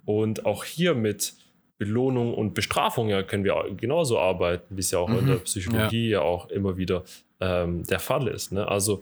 [0.06, 1.34] Und auch hier mit
[1.78, 5.20] Belohnung und Bestrafung ja können wir genauso arbeiten, wie es ja auch mhm.
[5.20, 6.20] in der Psychologie ja.
[6.20, 7.04] ja auch immer wieder
[7.40, 8.52] ähm, der Fall ist.
[8.52, 8.68] Ne?
[8.68, 9.02] Also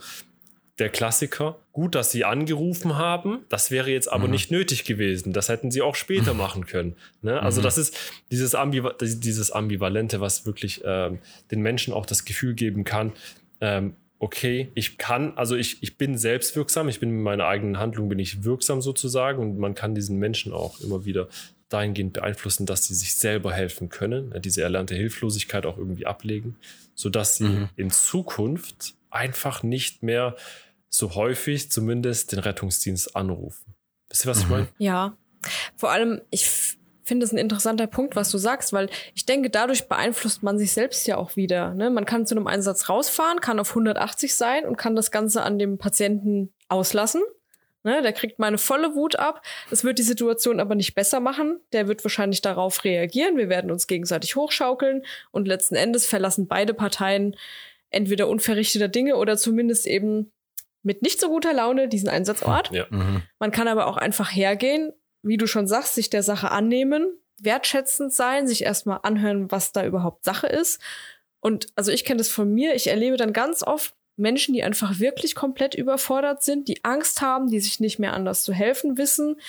[0.78, 4.32] der Klassiker, gut, dass sie angerufen haben, das wäre jetzt aber mhm.
[4.32, 5.32] nicht nötig gewesen.
[5.32, 6.40] Das hätten sie auch später mhm.
[6.40, 6.96] machen können.
[7.22, 7.42] Ne?
[7.42, 7.64] Also mhm.
[7.64, 7.98] das ist
[8.30, 11.20] dieses, Ambiva dieses Ambivalente, was wirklich ähm,
[11.52, 13.14] den Menschen auch das Gefühl geben kann,
[13.62, 18.10] ähm, okay, ich kann, also ich, ich bin selbstwirksam, ich bin mit meiner eigenen Handlung
[18.10, 21.28] bin ich wirksam sozusagen und man kann diesen Menschen auch immer wieder
[21.76, 26.56] dahingehend beeinflussen, dass sie sich selber helfen können, diese erlernte Hilflosigkeit auch irgendwie ablegen,
[26.94, 27.70] sodass sie mhm.
[27.76, 30.36] in Zukunft einfach nicht mehr
[30.90, 33.76] so häufig zumindest den Rettungsdienst anrufen.
[34.10, 34.44] Wisst ihr, was mhm.
[34.44, 34.68] ich meine?
[34.78, 35.18] Ja.
[35.76, 36.50] Vor allem, ich
[37.04, 40.72] finde es ein interessanter Punkt, was du sagst, weil ich denke, dadurch beeinflusst man sich
[40.72, 41.74] selbst ja auch wieder.
[41.74, 41.90] Ne?
[41.90, 45.60] Man kann zu einem Einsatz rausfahren, kann auf 180 sein und kann das Ganze an
[45.60, 47.22] dem Patienten auslassen.
[47.86, 48.02] Ne?
[48.02, 49.44] Der kriegt meine volle Wut ab.
[49.70, 51.60] Das wird die Situation aber nicht besser machen.
[51.72, 53.38] Der wird wahrscheinlich darauf reagieren.
[53.38, 57.38] Wir werden uns gegenseitig hochschaukeln und letzten Endes verlassen beide Parteien
[57.92, 60.32] entweder unverrichteter Dinge oder zumindest eben
[60.82, 62.72] mit nicht so guter Laune diesen Einsatzort.
[62.72, 62.88] Ja.
[62.90, 63.22] Mhm.
[63.40, 68.14] Man kann aber auch einfach hergehen, wie du schon sagst, sich der Sache annehmen, wertschätzend
[68.14, 70.82] sein, sich erstmal anhören, was da überhaupt Sache ist.
[71.40, 75.00] Und also ich kenne das von mir, ich erlebe dann ganz oft Menschen, die einfach
[75.00, 79.40] wirklich komplett überfordert sind, die Angst haben, die sich nicht mehr anders zu helfen wissen.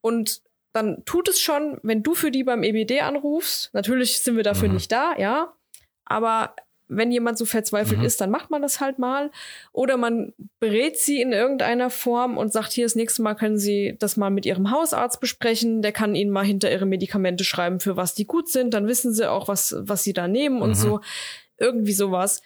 [0.00, 3.74] Und dann tut es schon, wenn du für die beim EBD anrufst.
[3.74, 4.74] Natürlich sind wir dafür mhm.
[4.74, 5.52] nicht da, ja.
[6.04, 6.54] Aber
[6.90, 8.04] wenn jemand so verzweifelt mhm.
[8.04, 9.30] ist, dann macht man das halt mal.
[9.72, 13.96] Oder man berät sie in irgendeiner Form und sagt, hier das nächste Mal können Sie
[13.98, 15.82] das mal mit Ihrem Hausarzt besprechen.
[15.82, 18.74] Der kann Ihnen mal hinter Ihre Medikamente schreiben, für was die gut sind.
[18.74, 20.62] Dann wissen Sie auch, was, was Sie da nehmen mhm.
[20.62, 21.00] und so.
[21.58, 22.42] Irgendwie sowas.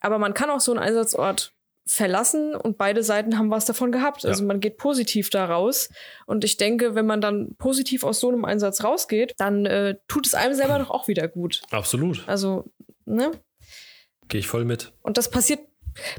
[0.00, 1.52] Aber man kann auch so einen Einsatzort
[1.86, 4.22] verlassen und beide Seiten haben was davon gehabt.
[4.22, 4.30] Ja.
[4.30, 5.88] Also man geht positiv da raus.
[6.26, 10.26] Und ich denke, wenn man dann positiv aus so einem Einsatz rausgeht, dann äh, tut
[10.26, 11.62] es einem selber doch auch wieder gut.
[11.70, 12.22] Absolut.
[12.28, 12.70] Also,
[13.06, 13.32] ne?
[14.28, 14.92] Gehe ich voll mit.
[15.02, 15.60] Und das passiert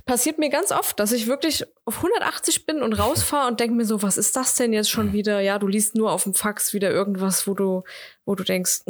[0.05, 3.85] passiert mir ganz oft, dass ich wirklich auf 180 bin und rausfahre und denke mir
[3.85, 5.13] so, was ist das denn jetzt schon hm.
[5.13, 5.39] wieder?
[5.39, 7.83] Ja, du liest nur auf dem Fax wieder irgendwas, wo du,
[8.25, 8.81] wo du denkst,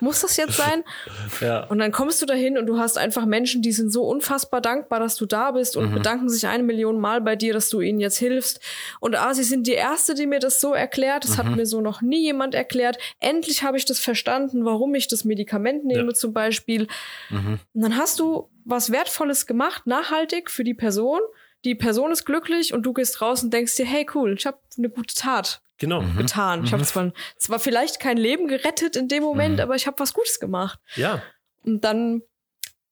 [0.00, 0.84] muss das jetzt sein?
[1.40, 1.64] ja.
[1.64, 5.00] Und dann kommst du dahin und du hast einfach Menschen, die sind so unfassbar dankbar,
[5.00, 5.94] dass du da bist und mhm.
[5.94, 8.60] bedanken sich eine Million Mal bei dir, dass du ihnen jetzt hilfst.
[9.00, 11.24] Und ah, sie sind die Erste, die mir das so erklärt.
[11.24, 11.36] Das mhm.
[11.38, 12.98] hat mir so noch nie jemand erklärt.
[13.18, 16.14] Endlich habe ich das verstanden, warum ich das Medikament nehme ja.
[16.14, 16.86] zum Beispiel.
[17.30, 17.58] Mhm.
[17.74, 21.20] Und dann hast du was Wertvolles gemacht, nachhaltig für die Person.
[21.64, 24.58] Die Person ist glücklich und du gehst raus und denkst dir, hey cool, ich habe
[24.76, 26.00] eine gute Tat genau.
[26.00, 26.16] Mhm.
[26.16, 26.60] getan.
[26.60, 26.64] Mhm.
[26.64, 29.60] Ich habe zwar, zwar vielleicht kein Leben gerettet in dem Moment, mhm.
[29.60, 30.80] aber ich habe was Gutes gemacht.
[30.96, 31.22] Ja.
[31.64, 32.22] Und dann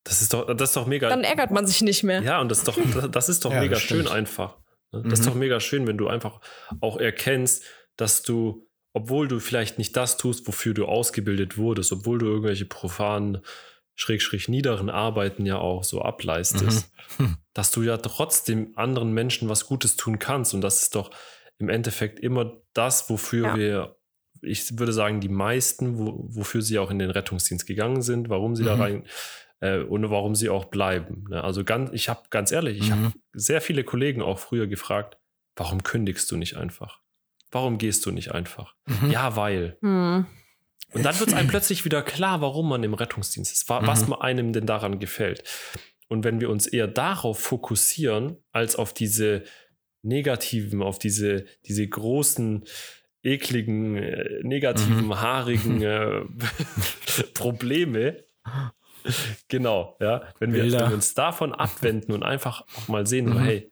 [0.04, 1.08] das ist doch, das ist doch mega.
[1.08, 2.22] Dann ärgert man sich nicht mehr.
[2.22, 4.56] Ja, und das ist doch, das ist doch ja, mega schön einfach.
[4.92, 5.02] Ne?
[5.04, 5.40] Das ist doch mhm.
[5.40, 6.40] mega schön, wenn du einfach
[6.80, 7.64] auch erkennst,
[7.96, 12.64] dass du, obwohl du vielleicht nicht das tust, wofür du ausgebildet wurdest, obwohl du irgendwelche
[12.64, 13.42] profanen
[14.00, 17.24] schräg, niederen Arbeiten ja auch so ableistest, mhm.
[17.24, 17.36] Hm.
[17.52, 20.54] dass du ja trotzdem anderen Menschen was Gutes tun kannst.
[20.54, 21.10] Und das ist doch
[21.58, 23.56] im Endeffekt immer das, wofür ja.
[23.56, 23.96] wir,
[24.42, 28.56] ich würde sagen, die meisten, wo, wofür sie auch in den Rettungsdienst gegangen sind, warum
[28.56, 28.66] sie mhm.
[28.66, 29.04] da rein
[29.60, 31.24] äh, und warum sie auch bleiben.
[31.28, 31.44] Ne?
[31.44, 33.04] Also ganz, ich habe ganz ehrlich, ich mhm.
[33.04, 35.18] habe sehr viele Kollegen auch früher gefragt,
[35.56, 37.00] warum kündigst du nicht einfach?
[37.50, 38.74] Warum gehst du nicht einfach?
[38.86, 39.10] Mhm.
[39.10, 39.76] Ja, weil.
[40.90, 40.96] Mhm.
[40.98, 44.14] Und dann wird es einem plötzlich wieder klar, warum man im Rettungsdienst ist, was mhm.
[44.14, 45.44] einem denn daran gefällt.
[46.08, 49.44] Und wenn wir uns eher darauf fokussieren, als auf diese
[50.02, 52.64] negativen, auf diese, diese großen,
[53.22, 55.20] ekligen, äh, negativen, mhm.
[55.20, 56.22] haarigen äh,
[57.34, 58.24] Probleme,
[59.48, 63.38] genau, ja, wenn wir, wenn wir, uns davon abwenden und einfach auch mal sehen, mhm.
[63.38, 63.69] hey,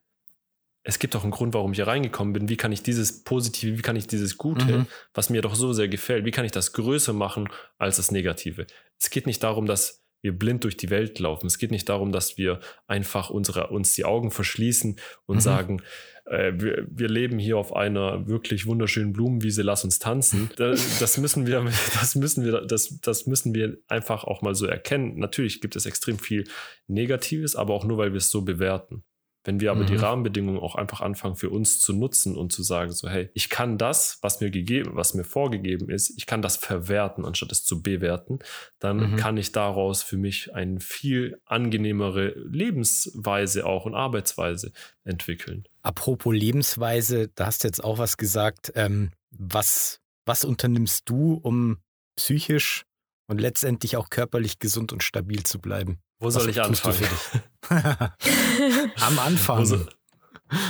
[0.83, 2.49] es gibt doch einen Grund, warum ich hier reingekommen bin.
[2.49, 4.87] Wie kann ich dieses Positive, wie kann ich dieses Gute, mhm.
[5.13, 8.67] was mir doch so sehr gefällt, wie kann ich das größer machen als das Negative?
[8.99, 11.47] Es geht nicht darum, dass wir blind durch die Welt laufen.
[11.47, 15.41] Es geht nicht darum, dass wir einfach unsere, uns die Augen verschließen und mhm.
[15.41, 15.83] sagen,
[16.25, 20.51] äh, wir, wir, leben hier auf einer wirklich wunderschönen Blumenwiese, lass uns tanzen.
[20.57, 21.65] Das, das müssen wir,
[22.01, 25.19] das müssen wir, das, das müssen wir einfach auch mal so erkennen.
[25.19, 26.45] Natürlich gibt es extrem viel
[26.87, 29.05] Negatives, aber auch nur, weil wir es so bewerten.
[29.49, 29.87] Wenn wir aber mhm.
[29.87, 33.49] die Rahmenbedingungen auch einfach anfangen für uns zu nutzen und zu sagen, so, hey, ich
[33.49, 37.65] kann das, was mir gegeben, was mir vorgegeben ist, ich kann das verwerten, anstatt es
[37.65, 38.41] zu bewerten,
[38.79, 39.17] dann mhm.
[39.17, 44.71] kann ich daraus für mich eine viel angenehmere Lebensweise auch und Arbeitsweise
[45.05, 45.65] entwickeln.
[45.81, 48.73] Apropos Lebensweise, da hast du jetzt auch was gesagt.
[48.75, 51.79] Ähm, was, was unternimmst du, um
[52.17, 52.85] psychisch
[53.29, 56.01] und letztendlich auch körperlich gesund und stabil zu bleiben?
[56.19, 57.07] Wo soll ich anfangen?
[57.71, 59.65] am Anfang.
[59.65, 59.87] So,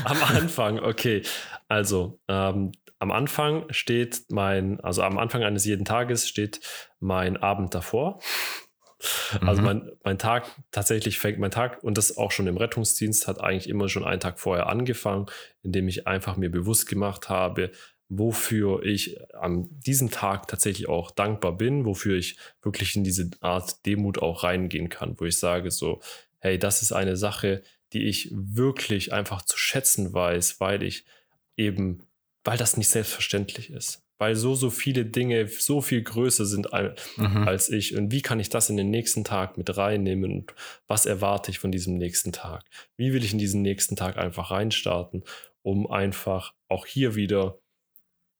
[0.04, 1.22] am Anfang, okay.
[1.68, 6.60] Also, ähm, am Anfang steht mein, also am Anfang eines jeden Tages steht
[6.98, 8.20] mein Abend davor.
[9.40, 9.66] Also mhm.
[9.66, 13.68] mein, mein Tag, tatsächlich fängt mein Tag, und das auch schon im Rettungsdienst, hat eigentlich
[13.68, 15.26] immer schon einen Tag vorher angefangen,
[15.62, 17.70] indem ich einfach mir bewusst gemacht habe,
[18.08, 23.84] wofür ich an diesem Tag tatsächlich auch dankbar bin, wofür ich wirklich in diese Art
[23.86, 26.00] Demut auch reingehen kann, wo ich sage so,
[26.38, 31.04] hey, das ist eine Sache, die ich wirklich einfach zu schätzen weiß, weil ich
[31.56, 32.00] eben,
[32.44, 34.04] weil das nicht selbstverständlich ist.
[34.20, 37.46] Weil so, so viele Dinge so viel größer sind mhm.
[37.46, 37.96] als ich.
[37.96, 40.32] Und wie kann ich das in den nächsten Tag mit reinnehmen?
[40.32, 40.54] Und
[40.88, 42.64] was erwarte ich von diesem nächsten Tag?
[42.96, 45.22] Wie will ich in diesen nächsten Tag einfach reinstarten,
[45.62, 47.58] um einfach auch hier wieder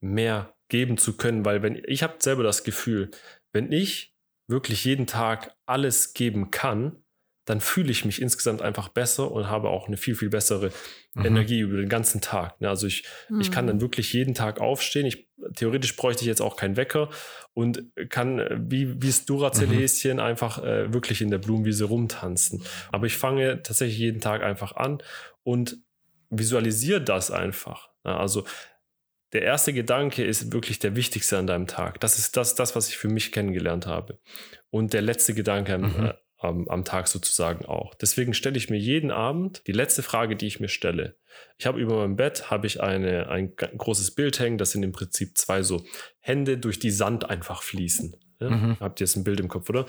[0.00, 3.11] mehr geben zu können, weil wenn ich habe selber das Gefühl,
[3.52, 4.14] wenn ich
[4.48, 7.02] wirklich jeden Tag alles geben kann,
[7.48, 10.70] dann fühle ich mich insgesamt einfach besser und habe auch eine viel, viel bessere
[11.14, 11.24] mhm.
[11.24, 12.54] Energie über den ganzen Tag.
[12.61, 13.40] Also ich, mhm.
[13.40, 13.80] ich kann dann mhm.
[13.80, 15.06] wirklich jeden Tag aufstehen.
[15.06, 17.08] Ich, theoretisch bräuchte ich jetzt auch keinen Wecker
[17.54, 20.22] und kann wie, wie das Duracell-Häschen mhm.
[20.22, 22.62] einfach äh, wirklich in der Blumenwiese rumtanzen.
[22.92, 25.02] Aber ich fange tatsächlich jeden Tag einfach an
[25.42, 25.78] und
[26.28, 27.88] visualisiere das einfach.
[28.02, 28.44] Also
[29.32, 32.00] der erste Gedanke ist wirklich der wichtigste an deinem Tag.
[32.00, 34.18] Das ist das, das was ich für mich kennengelernt habe.
[34.70, 36.06] Und der letzte Gedanke mhm.
[36.06, 37.94] äh, am, am, Tag sozusagen auch.
[37.94, 41.16] Deswegen stelle ich mir jeden Abend die letzte Frage, die ich mir stelle.
[41.58, 44.92] Ich habe über meinem Bett habe ich eine, ein großes Bild hängen, das sind im
[44.92, 45.84] Prinzip zwei so
[46.20, 48.16] Hände durch die Sand einfach fließen.
[48.40, 48.50] Ja?
[48.50, 48.76] Mhm.
[48.80, 49.86] Habt ihr jetzt ein Bild im Kopf, oder?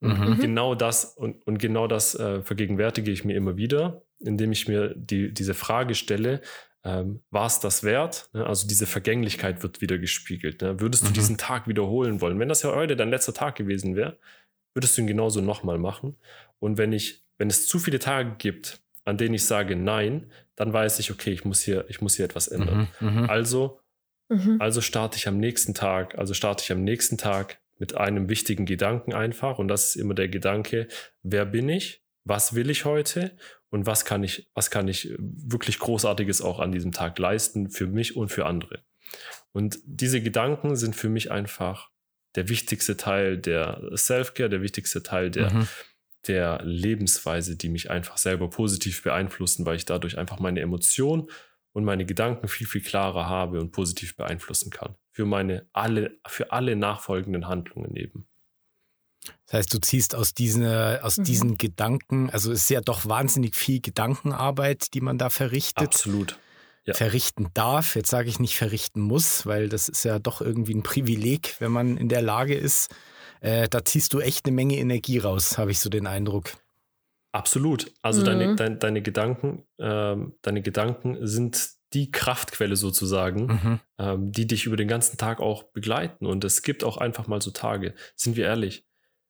[0.00, 0.38] Und, mhm.
[0.38, 4.94] genau das, und, und genau das äh, vergegenwärtige ich mir immer wieder, indem ich mir
[4.94, 6.42] die, diese Frage stelle,
[6.86, 8.30] ähm, war es das wert?
[8.32, 8.46] Ne?
[8.46, 10.62] Also diese Vergänglichkeit wird wieder gespiegelt.
[10.62, 10.78] Ne?
[10.78, 11.14] Würdest du mhm.
[11.14, 12.38] diesen Tag wiederholen wollen?
[12.38, 14.18] Wenn das ja heute dein letzter Tag gewesen wäre,
[14.72, 16.16] würdest du ihn genauso nochmal machen.
[16.60, 20.72] Und wenn ich, wenn es zu viele Tage gibt, an denen ich sage nein, dann
[20.72, 22.88] weiß ich, okay, ich muss hier, ich muss hier etwas ändern.
[23.00, 23.30] Mhm, mhm.
[23.30, 23.80] also,
[24.28, 24.58] mhm.
[24.60, 28.64] also starte ich am nächsten Tag, also starte ich am nächsten Tag mit einem wichtigen
[28.64, 29.58] Gedanken einfach.
[29.58, 30.86] Und das ist immer der Gedanke,
[31.22, 32.05] wer bin ich?
[32.26, 33.36] Was will ich heute?
[33.70, 37.86] und was kann ich, was kann ich wirklich Großartiges auch an diesem Tag leisten für
[37.86, 38.82] mich und für andere.
[39.52, 41.90] Und diese Gedanken sind für mich einfach
[42.34, 45.68] der wichtigste Teil der Self-Care, der wichtigste Teil der, mhm.
[46.26, 51.28] der Lebensweise, die mich einfach selber positiv beeinflussen, weil ich dadurch einfach meine Emotionen
[51.72, 54.96] und meine Gedanken viel, viel klarer habe und positiv beeinflussen kann.
[55.10, 58.26] Für meine alle, für alle nachfolgenden Handlungen eben.
[59.46, 61.24] Das heißt, du ziehst aus, diesen, aus mhm.
[61.24, 65.86] diesen Gedanken, also es ist ja doch wahnsinnig viel Gedankenarbeit, die man da verrichtet.
[65.86, 66.38] Absolut.
[66.84, 66.94] Ja.
[66.94, 67.96] Verrichten darf.
[67.96, 71.72] Jetzt sage ich nicht verrichten muss, weil das ist ja doch irgendwie ein Privileg, wenn
[71.72, 72.94] man in der Lage ist.
[73.40, 76.52] Äh, da ziehst du echt eine Menge Energie raus, habe ich so den Eindruck.
[77.32, 77.92] Absolut.
[78.02, 78.24] Also mhm.
[78.24, 83.80] deine, deine, deine Gedanken, ähm, deine Gedanken sind die Kraftquelle sozusagen, mhm.
[83.98, 86.26] ähm, die dich über den ganzen Tag auch begleiten.
[86.26, 88.86] Und es gibt auch einfach mal so Tage, sind wir ehrlich.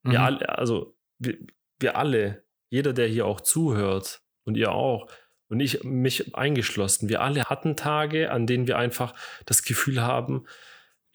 [0.07, 0.13] Mhm.
[0.13, 1.39] Wir alle, also wir,
[1.79, 5.09] wir alle, jeder, der hier auch zuhört und ihr auch,
[5.49, 9.15] und ich mich eingeschlossen, wir alle hatten Tage, an denen wir einfach
[9.45, 10.45] das Gefühl haben,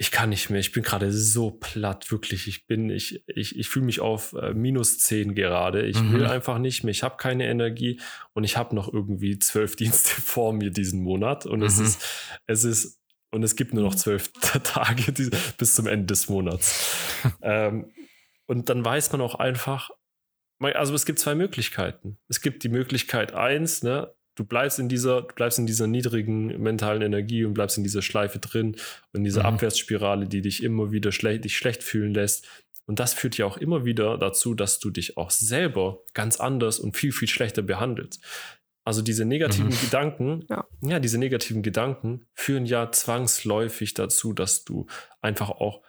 [0.01, 2.47] ich kann nicht mehr, ich bin gerade so platt, wirklich.
[2.47, 5.85] Ich bin, ich, ich, ich fühle mich auf äh, minus zehn gerade.
[5.85, 6.13] Ich mhm.
[6.13, 7.99] will einfach nicht mehr, ich habe keine Energie
[8.33, 11.45] und ich habe noch irgendwie zwölf Dienste vor mir diesen Monat.
[11.45, 11.67] Und mhm.
[11.67, 12.03] es ist,
[12.47, 12.99] es ist,
[13.29, 14.31] und es gibt nur noch zwölf
[14.63, 15.11] Tage
[15.59, 16.97] bis zum Ende des Monats.
[17.43, 17.91] ähm,
[18.47, 19.91] und dann weiß man auch einfach,
[20.59, 22.17] also es gibt zwei Möglichkeiten.
[22.27, 26.61] Es gibt die Möglichkeit eins, ne, du bleibst in dieser, du bleibst in dieser niedrigen
[26.61, 28.75] mentalen Energie und bleibst in dieser Schleife drin
[29.13, 29.55] und in dieser mhm.
[29.55, 32.47] Abwärtsspirale, die dich immer wieder schlecht, dich schlecht fühlen lässt.
[32.85, 36.79] Und das führt ja auch immer wieder dazu, dass du dich auch selber ganz anders
[36.79, 38.21] und viel, viel schlechter behandelst.
[38.83, 39.79] Also diese negativen mhm.
[39.81, 40.65] Gedanken, ja.
[40.81, 44.87] ja, diese negativen Gedanken führen ja zwangsläufig dazu, dass du
[45.21, 45.83] einfach auch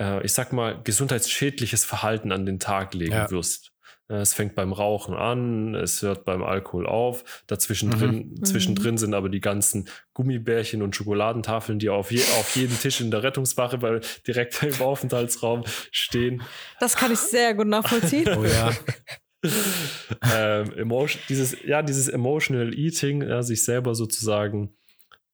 [0.00, 3.30] äh, ich sag mal, gesundheitsschädliches Verhalten an den Tag legen ja.
[3.30, 3.70] wirst.
[4.08, 7.44] Es fängt beim Rauchen an, es hört beim Alkohol auf.
[7.46, 8.44] Dazwischen drin, mhm.
[8.44, 8.98] zwischendrin mhm.
[8.98, 13.22] sind aber die ganzen Gummibärchen und Schokoladentafeln, die auf, je, auf jedem Tisch in der
[13.22, 16.42] Rettungswache weil direkt im Aufenthaltsraum stehen.
[16.80, 18.28] Das kann ich sehr gut nachvollziehen.
[18.36, 18.72] oh ja.
[20.34, 24.74] ähm, emotion, dieses, ja, dieses Emotional Eating, ja, sich selber sozusagen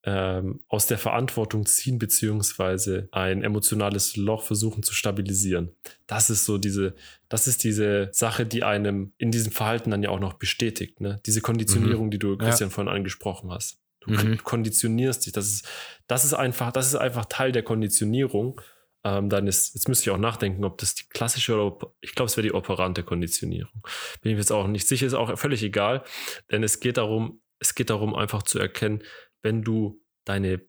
[0.09, 5.73] ähm, aus der Verantwortung ziehen, beziehungsweise ein emotionales Loch versuchen zu stabilisieren.
[6.07, 6.95] Das ist so diese,
[7.29, 11.01] das ist diese Sache, die einem in diesem Verhalten dann ja auch noch bestätigt.
[11.01, 11.21] Ne?
[11.27, 12.11] Diese Konditionierung, mhm.
[12.12, 12.75] die du, Christian, ja.
[12.75, 13.81] vorhin angesprochen hast.
[14.01, 14.38] Du mhm.
[14.45, 15.33] konditionierst dich.
[15.33, 15.69] Das ist,
[16.07, 18.61] das ist einfach, das ist einfach Teil der Konditionierung.
[19.03, 22.29] Ähm, dann ist, jetzt müsste ich auch nachdenken, ob das die klassische oder ich glaube,
[22.29, 23.83] es wäre die operante Konditionierung.
[24.21, 26.05] Bin ich jetzt auch nicht sicher, ist auch völlig egal,
[26.53, 29.03] denn es geht darum, es geht darum, einfach zu erkennen,
[29.42, 30.61] wenn du deine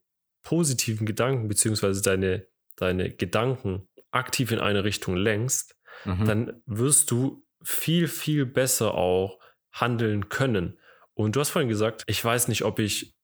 [0.44, 5.76] positiven Gedanken beziehungsweise deine, deine Gedanken aktiv in eine Richtung lenkst,
[6.06, 6.26] mhm.
[6.26, 9.40] dann wirst du viel, viel besser auch
[9.72, 10.80] handeln können.
[11.14, 13.16] Und du hast vorhin gesagt, ich weiß nicht, ob ich,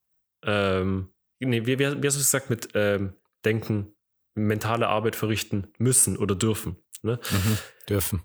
[0.42, 3.94] ähm, nee, wie, wie, hast du gesagt mit ähm, Denken,
[4.34, 6.76] mentale Arbeit verrichten müssen oder dürfen?
[7.02, 7.20] Ne?
[7.30, 8.22] Mhm, dürfen.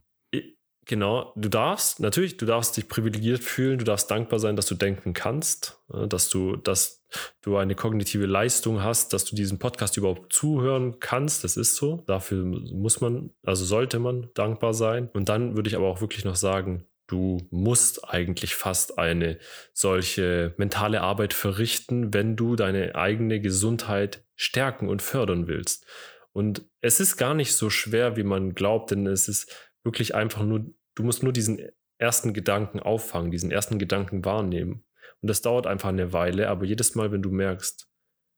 [0.89, 4.73] Genau, du darfst, natürlich, du darfst dich privilegiert fühlen, du darfst dankbar sein, dass du
[4.73, 7.05] denken kannst, dass du, dass
[7.43, 11.43] du eine kognitive Leistung hast, dass du diesen Podcast überhaupt zuhören kannst.
[11.43, 12.03] Das ist so.
[12.07, 15.11] Dafür muss man, also sollte man dankbar sein.
[15.13, 19.37] Und dann würde ich aber auch wirklich noch sagen, du musst eigentlich fast eine
[19.73, 25.85] solche mentale Arbeit verrichten, wenn du deine eigene Gesundheit stärken und fördern willst.
[26.31, 30.43] Und es ist gar nicht so schwer, wie man glaubt, denn es ist wirklich einfach
[30.43, 30.65] nur
[30.99, 31.65] Du musst nur diesen
[31.97, 34.83] ersten Gedanken auffangen, diesen ersten Gedanken wahrnehmen.
[35.21, 37.87] Und das dauert einfach eine Weile, aber jedes Mal, wenn du merkst,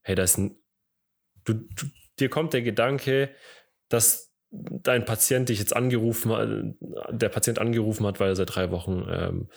[0.03, 0.61] hey, da ist ein,
[1.43, 1.87] du, du,
[2.19, 3.31] dir kommt der Gedanke,
[3.89, 6.49] dass dein Patient dich jetzt angerufen hat,
[7.09, 9.49] der Patient angerufen hat, weil er seit drei Wochen ähm,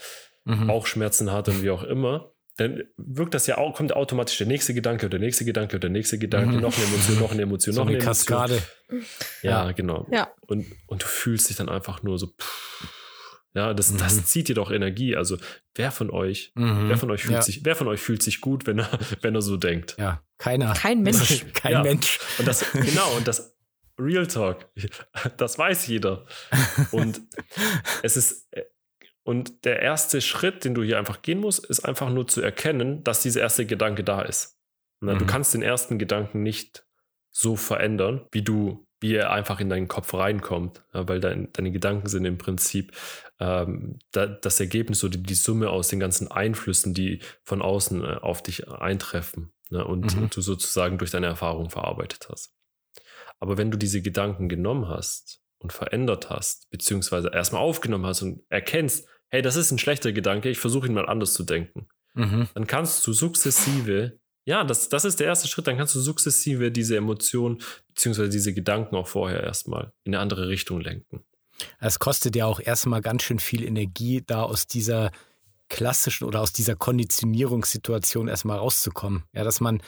[0.45, 0.67] mhm.
[0.67, 4.73] Bauchschmerzen hat und wie auch immer, dann wirkt das ja auch, kommt automatisch der nächste
[4.73, 6.63] Gedanke oder der nächste Gedanke oder der nächste Gedanke, mhm.
[6.63, 8.63] noch eine Emotion, noch eine Emotion, so noch eine, eine Kaskade.
[9.43, 10.07] Ja, genau.
[10.11, 10.33] Ja.
[10.47, 12.94] Und, und du fühlst dich dann einfach nur so, pff,
[13.55, 13.99] ja, das, mhm.
[13.99, 15.17] das zieht dir doch Energie.
[15.17, 15.39] Also
[15.75, 16.89] wer von euch, mhm.
[16.89, 17.43] wer von euch fühlt ja.
[17.43, 18.91] sich, wer von euch fühlt sich gut, wenn er,
[19.23, 19.97] wenn er so denkt?
[19.99, 20.75] Ja, keiner.
[20.75, 21.47] Kein Mensch.
[21.55, 21.83] Kein ja.
[21.83, 22.19] Mensch.
[22.39, 23.57] Und das, genau, und das
[23.99, 24.69] Real Talk,
[25.37, 26.27] das weiß jeder.
[26.91, 27.21] Und
[28.03, 28.49] es ist,
[29.23, 33.05] und der erste Schritt, den du hier einfach gehen musst, ist einfach nur zu erkennen,
[33.05, 34.59] dass dieser erste Gedanke da ist.
[35.01, 35.19] Na, mhm.
[35.21, 36.85] Du kannst den ersten Gedanken nicht
[37.31, 42.09] so verändern, wie du wie er einfach in deinen Kopf reinkommt, weil dein, deine Gedanken
[42.09, 42.97] sind im Prinzip
[43.39, 48.15] ähm, da, das Ergebnis oder die Summe aus den ganzen Einflüssen, die von außen äh,
[48.23, 50.31] auf dich eintreffen ne, und, mhm.
[50.31, 52.55] du sozusagen durch deine Erfahrung verarbeitet hast.
[53.41, 58.41] Aber wenn du diese Gedanken genommen hast und verändert hast, beziehungsweise erstmal aufgenommen hast und
[58.49, 62.49] erkennst, hey, das ist ein schlechter Gedanke, ich versuche ihn mal anders zu denken, mhm.
[62.55, 65.67] dann kannst du sukzessive ja, das, das ist der erste Schritt.
[65.67, 70.49] Dann kannst du sukzessive diese Emotionen beziehungsweise diese Gedanken auch vorher erstmal in eine andere
[70.49, 71.25] Richtung lenken.
[71.81, 75.11] Es kostet ja auch erstmal ganz schön viel Energie, da aus dieser
[75.69, 79.25] klassischen oder aus dieser Konditionierungssituation erstmal rauszukommen.
[79.33, 79.83] Ja, dass man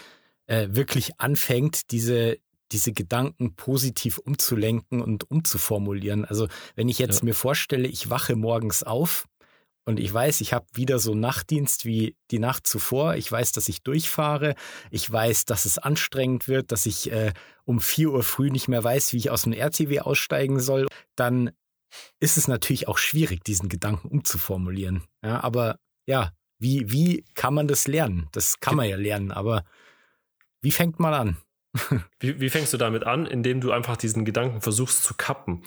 [0.47, 2.39] äh, wirklich anfängt, diese,
[2.73, 6.25] diese Gedanken positiv umzulenken und umzuformulieren.
[6.25, 7.27] Also wenn ich jetzt ja.
[7.27, 9.29] mir vorstelle, ich wache morgens auf
[9.87, 13.15] und ich weiß, ich habe wieder so Nachtdienst wie die Nacht zuvor.
[13.15, 14.57] Ich weiß, dass ich durchfahre.
[14.91, 17.33] Ich weiß, dass es anstrengend wird, dass ich äh,
[17.65, 20.89] um 4 Uhr früh nicht mehr weiß, wie ich aus dem RTW aussteigen soll.
[21.15, 21.53] Dann
[22.19, 25.05] ist es natürlich auch schwierig, diesen Gedanken umzuformulieren.
[25.23, 28.29] Ja, aber ja, wie, wie kann man das lernen?
[28.33, 29.65] Das kann man ja lernen, aber
[30.63, 31.37] wie fängt man an?
[32.21, 35.63] Wie, wie, fängst du damit an, indem du einfach diesen Gedanken versuchst zu kappen?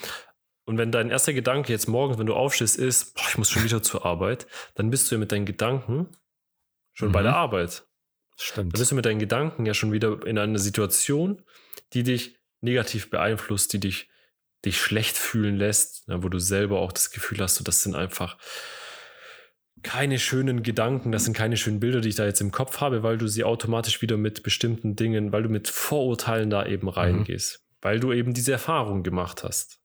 [0.70, 3.64] Und wenn dein erster Gedanke jetzt morgens, wenn du aufstehst, ist, boah, ich muss schon
[3.64, 6.10] wieder zur Arbeit, dann bist du ja mit deinen Gedanken
[6.94, 7.14] schon mhm.
[7.14, 7.88] bei der Arbeit.
[8.38, 8.72] Stimmt.
[8.72, 11.42] Dann bist du mit deinen Gedanken ja schon wieder in einer Situation,
[11.94, 14.12] die dich negativ beeinflusst, die dich,
[14.64, 18.38] dich schlecht fühlen lässt, wo du selber auch das Gefühl hast, so, das sind einfach
[19.82, 23.02] keine schönen Gedanken, das sind keine schönen Bilder, die ich da jetzt im Kopf habe,
[23.02, 26.94] weil du sie automatisch wieder mit bestimmten Dingen, weil du mit Vorurteilen da eben mhm.
[26.94, 27.76] reingehst, mhm.
[27.82, 29.79] weil du eben diese Erfahrung gemacht hast.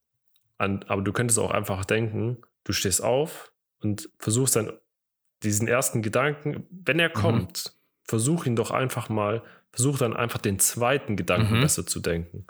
[0.58, 4.72] An, aber du könntest auch einfach denken, du stehst auf und versuchst dann
[5.42, 7.14] diesen ersten Gedanken, wenn er mhm.
[7.14, 7.70] kommt, mhm.
[8.04, 11.60] versuch ihn doch einfach mal, versuch dann einfach den zweiten Gedanken mhm.
[11.60, 12.46] besser zu denken.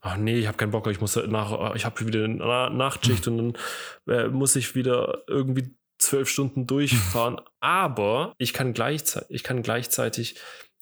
[0.00, 3.38] Ach nee, ich habe keinen Bock, ich muss nach, ich habe wieder eine Nachtschicht mhm.
[3.38, 3.58] und
[4.06, 7.40] dann äh, muss ich wieder irgendwie zwölf Stunden durchfahren.
[7.60, 10.38] Aber ich kann gleichzeitig, ich kann gleichzeitig,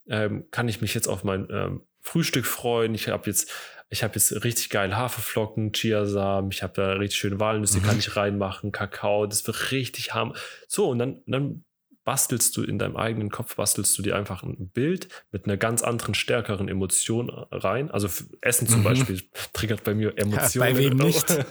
[0.09, 2.95] ähm, kann ich mich jetzt auf mein ähm, Frühstück freuen.
[2.95, 3.51] Ich habe jetzt
[3.91, 7.83] ich habe jetzt richtig geil Haferflocken, Chiasamen, ich habe da richtig schöne Walnüsse, mhm.
[7.85, 10.35] kann ich reinmachen, Kakao, das wird richtig harm.
[10.69, 11.65] So, und dann, dann
[12.05, 15.83] bastelst du in deinem eigenen Kopf, bastelst du dir einfach ein Bild mit einer ganz
[15.83, 17.91] anderen, stärkeren Emotion rein.
[17.91, 18.09] Also
[18.41, 18.85] Essen zum mhm.
[18.85, 19.23] Beispiel
[19.53, 20.69] triggert bei mir Emotionen.
[20.69, 21.27] Ja, bei wem nicht?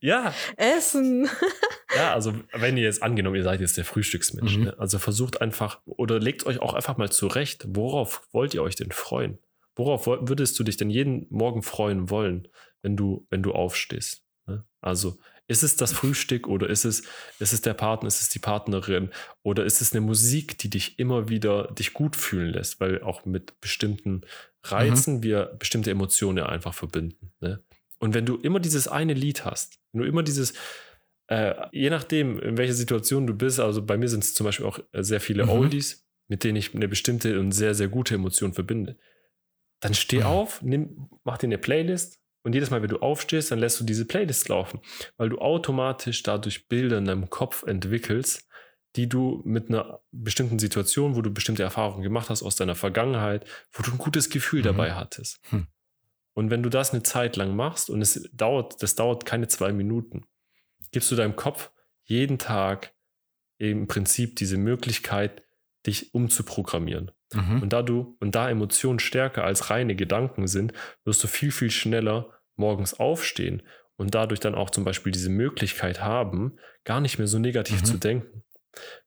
[0.00, 0.34] ja.
[0.56, 1.28] Essen.
[1.96, 4.64] ja, also wenn ihr jetzt angenommen, ihr seid jetzt der Frühstücksmensch, mhm.
[4.64, 4.78] ne?
[4.78, 8.90] also versucht einfach oder legt euch auch einfach mal zurecht, worauf wollt ihr euch denn
[8.90, 9.38] freuen?
[9.74, 12.48] Worauf würdest du dich denn jeden Morgen freuen wollen,
[12.82, 14.24] wenn du, wenn du aufstehst?
[14.46, 14.64] Ne?
[14.80, 15.18] Also
[15.48, 17.02] ist es das Frühstück oder ist es,
[17.38, 19.10] ist es der Partner, ist es die Partnerin
[19.42, 23.24] oder ist es eine Musik, die dich immer wieder dich gut fühlen lässt, weil auch
[23.24, 24.22] mit bestimmten
[24.64, 25.22] Reizen mhm.
[25.22, 27.32] wir bestimmte Emotionen einfach verbinden.
[27.40, 27.62] Ne?
[27.98, 30.54] Und wenn du immer dieses eine Lied hast, wenn du immer dieses,
[31.28, 34.66] äh, je nachdem, in welcher Situation du bist, also bei mir sind es zum Beispiel
[34.66, 35.50] auch äh, sehr viele mhm.
[35.50, 38.96] Oldies, mit denen ich eine bestimmte und sehr, sehr gute Emotion verbinde.
[39.82, 40.26] Dann steh mhm.
[40.26, 43.84] auf, nimm, mach dir eine Playlist und jedes Mal, wenn du aufstehst, dann lässt du
[43.84, 44.80] diese Playlist laufen,
[45.16, 48.48] weil du automatisch dadurch Bilder in deinem Kopf entwickelst,
[48.96, 53.44] die du mit einer bestimmten Situation, wo du bestimmte Erfahrungen gemacht hast aus deiner Vergangenheit,
[53.72, 54.66] wo du ein gutes Gefühl mhm.
[54.66, 55.40] dabei hattest.
[55.50, 55.66] Hm.
[56.34, 59.72] Und wenn du das eine Zeit lang machst und es dauert, das dauert keine zwei
[59.72, 60.24] Minuten,
[60.90, 61.70] gibst du deinem Kopf
[62.04, 62.94] jeden Tag
[63.58, 65.42] im Prinzip diese Möglichkeit,
[65.86, 67.10] dich umzuprogrammieren.
[67.32, 67.62] Mhm.
[67.62, 70.72] Und da du und da Emotionen stärker als reine Gedanken sind,
[71.04, 73.62] wirst du viel, viel schneller morgens aufstehen
[73.96, 77.84] und dadurch dann auch zum Beispiel diese Möglichkeit haben, gar nicht mehr so negativ mhm.
[77.84, 78.42] zu denken,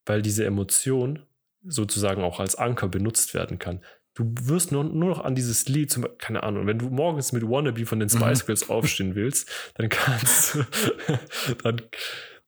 [0.05, 1.25] weil diese Emotion
[1.63, 3.81] sozusagen auch als Anker benutzt werden kann.
[4.13, 7.43] Du wirst nur, nur noch an dieses Lied, zum, keine Ahnung, wenn du morgens mit
[7.43, 8.45] Wannabe von den Spice mhm.
[8.45, 10.65] Girls aufstehen willst, dann kannst du,
[11.63, 11.81] dann,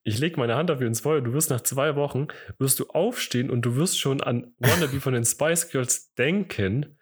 [0.04, 2.28] ich lege meine Hand dafür ins Feuer, du wirst nach zwei Wochen,
[2.58, 6.98] wirst du aufstehen und du wirst schon an Wannabe von den Spice Girls denken,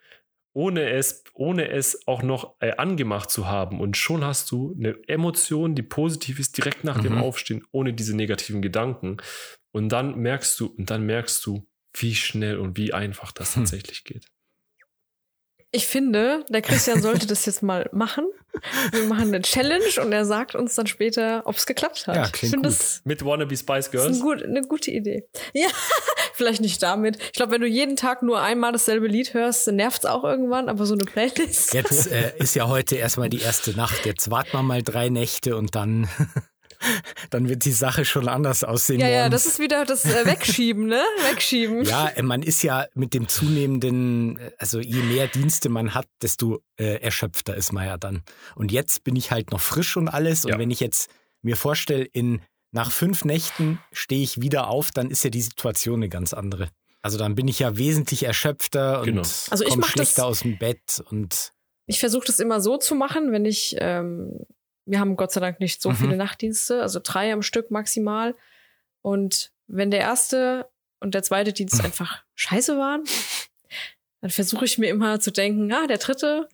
[0.53, 3.81] ohne es, ohne es auch noch äh, angemacht zu haben.
[3.81, 7.03] Und schon hast du eine Emotion, die positiv ist, direkt nach mhm.
[7.03, 9.19] dem Aufstehen, ohne diese negativen Gedanken.
[9.71, 13.63] Und dann merkst du, und dann merkst du, wie schnell und wie einfach das hm.
[13.63, 14.29] tatsächlich geht.
[15.77, 18.25] Ich finde, der Christian sollte das jetzt mal machen.
[18.93, 22.17] Wir machen eine Challenge und er sagt uns dann später, ob es geklappt hat.
[22.17, 22.65] Ja, klingt gut.
[22.65, 24.13] Das, Mit Wannabe Spice Girls?
[24.13, 25.29] Ist ein gut, eine gute Idee.
[25.53, 25.69] Ja,
[26.33, 27.19] vielleicht nicht damit.
[27.21, 30.71] Ich glaube, wenn du jeden Tag nur einmal dasselbe Lied hörst, nervt es auch irgendwann,
[30.71, 31.75] aber so eine Playlist.
[31.75, 34.07] Jetzt äh, ist ja heute erstmal die erste Nacht.
[34.07, 36.09] Jetzt warten wir mal drei Nächte und dann
[37.31, 39.01] dann wird die Sache schon anders aussehen.
[39.01, 39.23] Ja, morgens.
[39.23, 41.03] ja, das ist wieder das äh, Wegschieben, ne?
[41.31, 41.85] Wegschieben.
[41.85, 47.01] Ja, man ist ja mit dem zunehmenden, also je mehr Dienste man hat, desto äh,
[47.01, 48.23] erschöpfter ist man ja dann.
[48.55, 50.45] Und jetzt bin ich halt noch frisch und alles.
[50.45, 50.59] Und ja.
[50.59, 51.11] wenn ich jetzt
[51.43, 52.41] mir vorstelle, in
[52.73, 56.69] nach fünf Nächten stehe ich wieder auf, dann ist ja die Situation eine ganz andere.
[57.01, 59.21] Also dann bin ich ja wesentlich erschöpfter genau.
[59.21, 61.53] und also komme schlechter das, aus dem Bett und
[61.87, 64.41] ich versuche das immer so zu machen, wenn ich ähm,
[64.87, 65.97] wir haben Gott sei Dank nicht so mhm.
[65.97, 68.35] viele Nachtdienste, also drei am Stück maximal.
[69.03, 70.69] Und wenn der erste
[71.01, 73.05] und der zweite Dienst einfach scheiße waren,
[74.21, 76.49] dann versuche ich mir immer zu denken, ah, der dritte,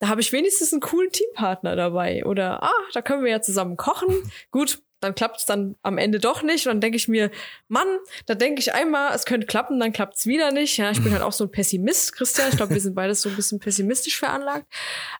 [0.00, 2.24] da habe ich wenigstens einen coolen Teampartner dabei.
[2.24, 4.08] Oder, ah, da können wir ja zusammen kochen.
[4.50, 6.66] Gut, dann klappt es dann am Ende doch nicht.
[6.66, 7.30] Und dann denke ich mir,
[7.68, 7.86] Mann,
[8.24, 10.78] da denke ich einmal, es könnte klappen, dann klappt es wieder nicht.
[10.78, 12.48] Ja, ich bin halt auch so ein Pessimist, Christian.
[12.50, 14.66] Ich glaube, wir sind beides so ein bisschen pessimistisch veranlagt.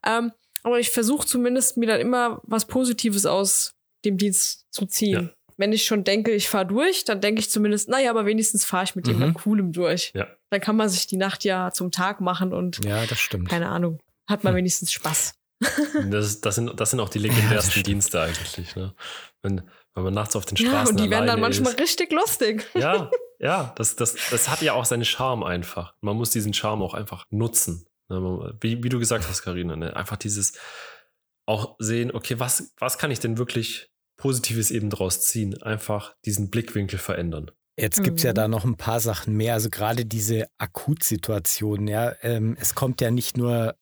[0.07, 0.33] Ähm,
[0.64, 5.30] aber ich versuche zumindest mir dann immer was Positives aus dem Dienst zu ziehen.
[5.30, 5.30] Ja.
[5.56, 8.84] Wenn ich schon denke, ich fahre durch, dann denke ich zumindest, naja, aber wenigstens fahre
[8.84, 9.12] ich mit mhm.
[9.12, 10.10] jemand Coolem durch.
[10.14, 10.26] Ja.
[10.50, 13.48] Dann kann man sich die Nacht ja zum Tag machen und ja, das stimmt.
[13.48, 14.58] keine Ahnung, hat man hm.
[14.58, 15.34] wenigstens Spaß.
[16.10, 18.74] Das, das, sind, das sind auch die legendärsten ja, Dienste eigentlich.
[18.74, 18.94] Ne?
[19.42, 19.62] Wenn,
[19.94, 21.80] wenn man nachts auf den Straßen Ja, und die werden dann manchmal ist.
[21.80, 22.66] richtig lustig.
[22.74, 25.94] Ja, ja, das, das, das hat ja auch seinen Charme einfach.
[26.00, 27.86] Man muss diesen Charme auch einfach nutzen.
[28.09, 29.96] Ne, wie, wie du gesagt hast, Karina, ne?
[29.96, 30.59] einfach dieses
[31.46, 35.62] auch sehen, okay, was, was kann ich denn wirklich Positives eben draus ziehen?
[35.62, 37.50] Einfach diesen Blickwinkel verändern.
[37.76, 38.36] Jetzt gibt es ja mhm.
[38.36, 39.55] da noch ein paar Sachen mehr.
[39.55, 42.14] Also gerade diese Akutsituation, ja.
[42.22, 43.74] Ähm, es kommt ja nicht nur,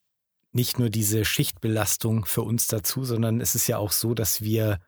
[0.53, 4.79] nicht nur diese Schichtbelastung für uns dazu, sondern es ist ja auch so, dass wir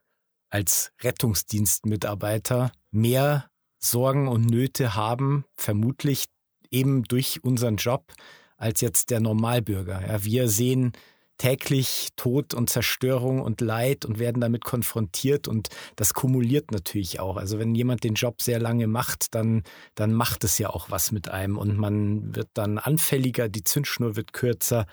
[0.51, 6.25] als Rettungsdienstmitarbeiter mehr Sorgen und Nöte haben, vermutlich
[6.71, 8.13] eben durch unseren Job,
[8.57, 10.03] als jetzt der Normalbürger.
[10.07, 10.93] Ja, wir sehen
[11.39, 17.37] täglich Tod und Zerstörung und Leid und werden damit konfrontiert und das kumuliert natürlich auch.
[17.37, 19.65] Also wenn jemand den Job sehr lange macht, dann,
[19.97, 24.15] dann macht es ja auch was mit einem und man wird dann anfälliger, die Zündschnur
[24.15, 24.87] wird kürzer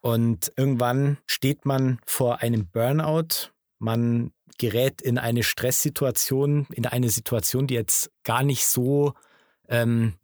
[0.00, 3.50] und irgendwann steht man vor einem Burnout.
[3.78, 9.14] Man gerät in eine Stresssituation, in eine Situation, die jetzt gar nicht so
[9.68, 10.14] ähm,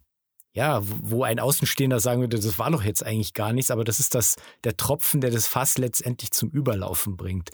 [0.53, 4.01] ja, wo ein Außenstehender sagen würde, das war doch jetzt eigentlich gar nichts, aber das
[4.01, 7.51] ist das, der Tropfen, der das Fass letztendlich zum Überlaufen bringt.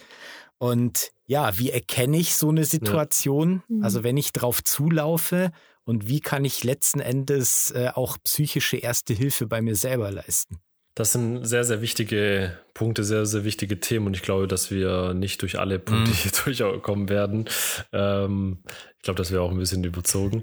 [0.58, 3.62] Und ja, wie erkenne ich so eine Situation?
[3.68, 3.76] Ja.
[3.76, 3.84] Mhm.
[3.84, 5.52] Also wenn ich drauf zulaufe
[5.84, 10.58] und wie kann ich letzten Endes äh, auch psychische erste Hilfe bei mir selber leisten?
[10.96, 15.14] Das sind sehr, sehr wichtige Punkte, sehr, sehr wichtige Themen und ich glaube, dass wir
[15.14, 16.14] nicht durch alle Punkte mm.
[16.14, 17.48] hier durchkommen werden.
[17.92, 18.64] Ähm,
[18.96, 20.42] ich glaube, das wäre auch ein bisschen überzogen.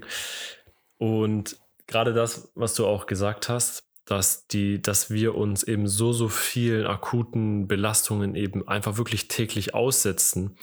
[0.96, 6.12] Und gerade das, was du auch gesagt hast, dass die, dass wir uns eben so,
[6.12, 10.56] so vielen akuten Belastungen eben einfach wirklich täglich aussetzen,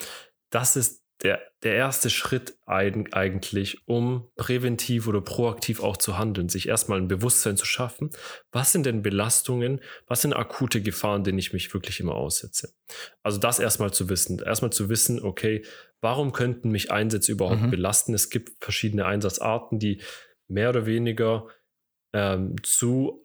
[0.49, 6.67] das ist der, der erste Schritt eigentlich, um präventiv oder proaktiv auch zu handeln, sich
[6.67, 8.09] erstmal ein Bewusstsein zu schaffen.
[8.51, 9.79] Was sind denn Belastungen?
[10.05, 12.73] Was sind akute Gefahren, denen ich mich wirklich immer aussetze?
[13.23, 14.39] Also das erstmal zu wissen.
[14.39, 15.63] Erstmal zu wissen, okay,
[16.01, 17.71] warum könnten mich Einsätze überhaupt mhm.
[17.71, 18.13] belasten?
[18.13, 20.01] Es gibt verschiedene Einsatzarten, die
[20.47, 21.47] mehr oder weniger
[22.13, 23.23] ähm, zu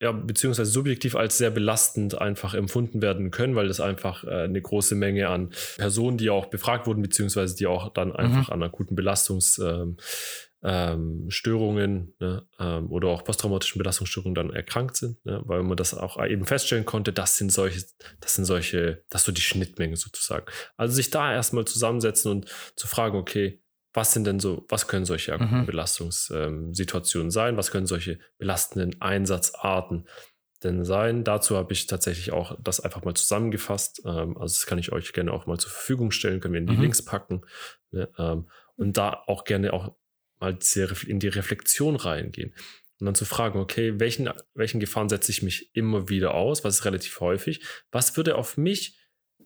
[0.00, 4.60] ja, beziehungsweise subjektiv als sehr belastend einfach empfunden werden können, weil das einfach äh, eine
[4.60, 8.52] große Menge an Personen, die auch befragt wurden, beziehungsweise die auch dann einfach mhm.
[8.52, 9.96] an akuten Belastungsstörungen
[10.62, 15.94] ähm, ähm, ne, ähm, oder auch posttraumatischen Belastungsstörungen dann erkrankt sind, ne, weil man das
[15.94, 17.82] auch eben feststellen konnte, das sind solche,
[18.20, 20.44] das sind solche, das ist so die Schnittmenge sozusagen.
[20.76, 23.62] Also sich da erstmal zusammensetzen und zu fragen, okay,
[23.96, 25.64] was sind denn so, was können solche mhm.
[25.64, 27.56] Belastungssituationen sein?
[27.56, 30.06] Was können solche belastenden Einsatzarten
[30.62, 31.24] denn sein?
[31.24, 34.02] Dazu habe ich tatsächlich auch das einfach mal zusammengefasst.
[34.04, 36.66] Ähm, also das kann ich euch gerne auch mal zur Verfügung stellen, können wir in
[36.66, 36.82] die mhm.
[36.82, 37.40] Links packen.
[37.90, 38.06] Ne?
[38.18, 39.96] Ähm, und da auch gerne auch
[40.40, 40.58] mal
[41.06, 42.54] in die Reflexion reingehen.
[43.00, 46.64] Und dann zu fragen, okay, welchen, welchen Gefahren setze ich mich immer wieder aus?
[46.64, 47.64] Was ist relativ häufig?
[47.90, 48.98] Was würde auf mich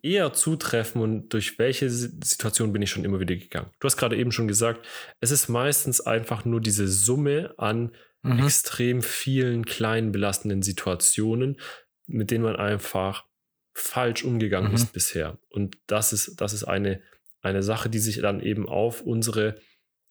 [0.02, 3.70] eher zutreffen und durch welche Situation bin ich schon immer wieder gegangen?
[3.80, 4.86] Du hast gerade eben schon gesagt,
[5.20, 7.92] es ist meistens einfach nur diese Summe an
[8.22, 8.44] mhm.
[8.44, 11.60] extrem vielen kleinen belastenden Situationen,
[12.06, 13.24] mit denen man einfach
[13.74, 14.76] falsch umgegangen mhm.
[14.76, 15.38] ist bisher.
[15.48, 17.00] Und das ist, das ist eine,
[17.40, 19.56] eine Sache, die sich dann eben auf unsere,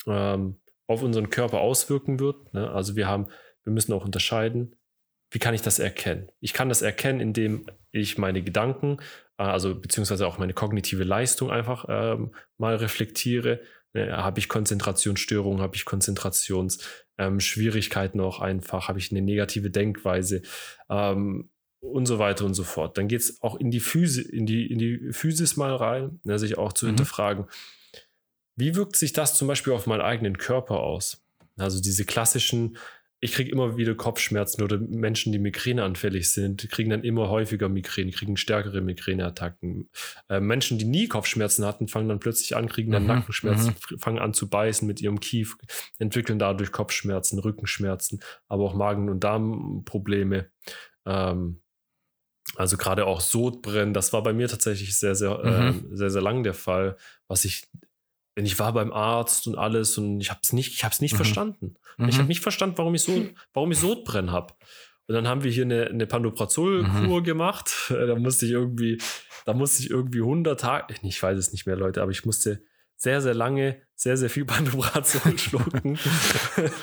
[0.08, 2.54] ähm, auf unseren Körper auswirken wird.
[2.54, 2.70] Ne?
[2.72, 3.28] Also wir haben,
[3.64, 4.76] wir müssen auch unterscheiden,
[5.32, 6.30] wie kann ich das erkennen?
[6.40, 8.98] Ich kann das erkennen, indem ich meine Gedanken
[9.46, 13.62] also beziehungsweise auch meine kognitive Leistung einfach ähm, mal reflektiere.
[13.94, 20.44] Ne, habe ich Konzentrationsstörungen, habe ich Konzentrationsschwierigkeiten ähm, auch einfach, habe ich eine negative Denkweise
[20.90, 22.98] ähm, und so weiter und so fort.
[22.98, 26.38] Dann geht es auch in die Physis, in die, in die Physis mal rein, ne,
[26.38, 26.90] sich auch zu mhm.
[26.90, 27.46] hinterfragen,
[28.58, 31.24] wie wirkt sich das zum Beispiel auf meinen eigenen Körper aus?
[31.58, 32.78] Also diese klassischen
[33.22, 38.12] ich kriege immer wieder Kopfschmerzen oder Menschen, die migräneanfällig sind, kriegen dann immer häufiger Migräne,
[38.12, 39.90] kriegen stärkere Migräneattacken.
[40.30, 44.00] Äh, Menschen, die nie Kopfschmerzen hatten, fangen dann plötzlich an, kriegen dann mhm, Nackenschmerzen, mhm.
[44.00, 45.58] fangen an zu beißen mit ihrem Kief,
[45.98, 50.50] entwickeln dadurch Kopfschmerzen, Rückenschmerzen, aber auch Magen- und Darmprobleme.
[51.06, 51.62] Ähm,
[52.56, 55.92] also gerade auch Sodbrennen, das war bei mir tatsächlich sehr, sehr, mhm.
[55.92, 56.96] äh, sehr, sehr lang der Fall,
[57.28, 57.68] was ich
[58.40, 61.02] denn ich war beim Arzt und alles und ich habe es nicht, ich habe es
[61.02, 61.18] nicht mhm.
[61.18, 61.76] verstanden.
[61.98, 62.08] Mhm.
[62.08, 64.54] Ich habe nicht verstanden, warum ich so, warum ich Sodbrennen habe.
[65.08, 67.24] Und dann haben wir hier eine, eine Pandoprazol-Kur mhm.
[67.26, 67.70] gemacht.
[67.90, 68.98] Da musste ich irgendwie,
[69.46, 72.64] da musste ich irgendwie 100 Tage, ich weiß es nicht mehr, Leute, aber ich musste
[72.96, 76.00] sehr, sehr lange, sehr, sehr viel Pandoprazol schlucken.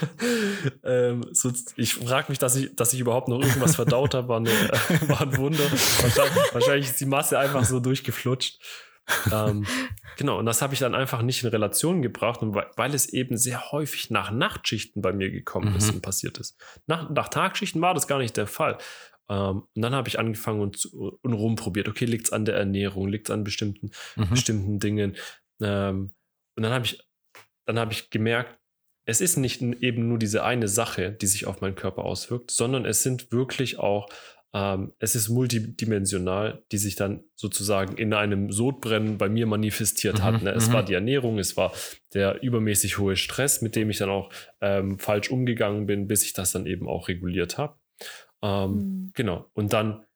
[0.85, 4.45] ähm, so, ich frage mich, dass ich, dass ich überhaupt noch irgendwas verdaut habe, war,
[4.45, 5.65] war ein Wunder.
[5.73, 8.61] Wahrscheinlich, wahrscheinlich ist die Masse einfach so durchgeflutscht
[9.33, 9.67] ähm,
[10.17, 13.09] genau, und das habe ich dann einfach nicht in Relation gebracht, und weil, weil, es
[13.13, 15.77] eben sehr häufig nach Nachtschichten bei mir gekommen mhm.
[15.77, 16.57] ist und passiert ist.
[16.87, 18.79] Nach, nach Tagschichten war das gar nicht der Fall.
[19.29, 21.89] Ähm, und dann habe ich angefangen und, und rumprobiert.
[21.89, 24.31] Okay, liegt es an der Ernährung, liegt es an bestimmten, mhm.
[24.31, 25.17] bestimmten Dingen.
[25.61, 26.13] Ähm,
[26.57, 27.03] und dann habe ich,
[27.67, 28.59] dann habe ich gemerkt,
[29.09, 32.85] es ist nicht eben nur diese eine Sache, die sich auf meinen Körper auswirkt, sondern
[32.85, 34.09] es sind wirklich auch
[34.57, 40.23] ähm, es ist multidimensional, die sich dann sozusagen in einem Sodbrennen bei mir manifestiert mhm,
[40.23, 40.43] hat.
[40.43, 40.51] Ne?
[40.53, 40.87] Es war mhm.
[40.87, 41.75] die Ernährung, es war
[42.15, 44.31] der übermäßig hohe Stress, mit dem ich dann auch
[44.63, 47.77] ähm, falsch umgegangen bin, bis ich das dann eben auch reguliert habe.
[48.41, 49.11] Ähm, mhm.
[49.13, 49.51] Genau.
[49.53, 50.07] Und dann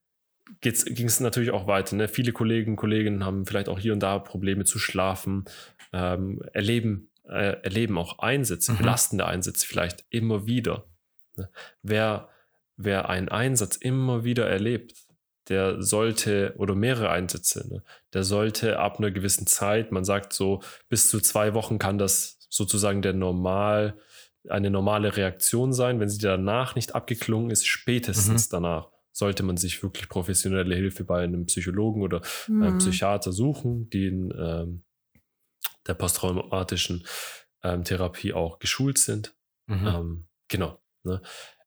[0.62, 1.94] ging es natürlich auch weiter.
[1.96, 2.08] Ne?
[2.08, 5.44] Viele Kollegen und Kolleginnen haben vielleicht auch hier und da Probleme zu schlafen,
[5.92, 8.78] ähm, erleben, äh, erleben auch Einsätze, mhm.
[8.78, 10.86] belastende Einsätze vielleicht immer wieder.
[11.36, 11.50] Ne?
[11.82, 12.30] Wer
[12.82, 14.94] wer einen Einsatz immer wieder erlebt,
[15.48, 20.62] der sollte, oder mehrere Einsätze, ne, der sollte ab einer gewissen Zeit, man sagt so,
[20.88, 23.98] bis zu zwei Wochen kann das sozusagen der normal,
[24.48, 26.00] eine normale Reaktion sein.
[26.00, 28.52] Wenn sie danach nicht abgeklungen ist, spätestens mhm.
[28.52, 32.62] danach sollte man sich wirklich professionelle Hilfe bei einem Psychologen oder mhm.
[32.62, 34.84] einem Psychiater suchen, die in ähm,
[35.86, 37.04] der posttraumatischen
[37.62, 39.34] ähm, Therapie auch geschult sind.
[39.66, 39.86] Mhm.
[39.86, 40.80] Ähm, genau.
[41.02, 41.20] Ne?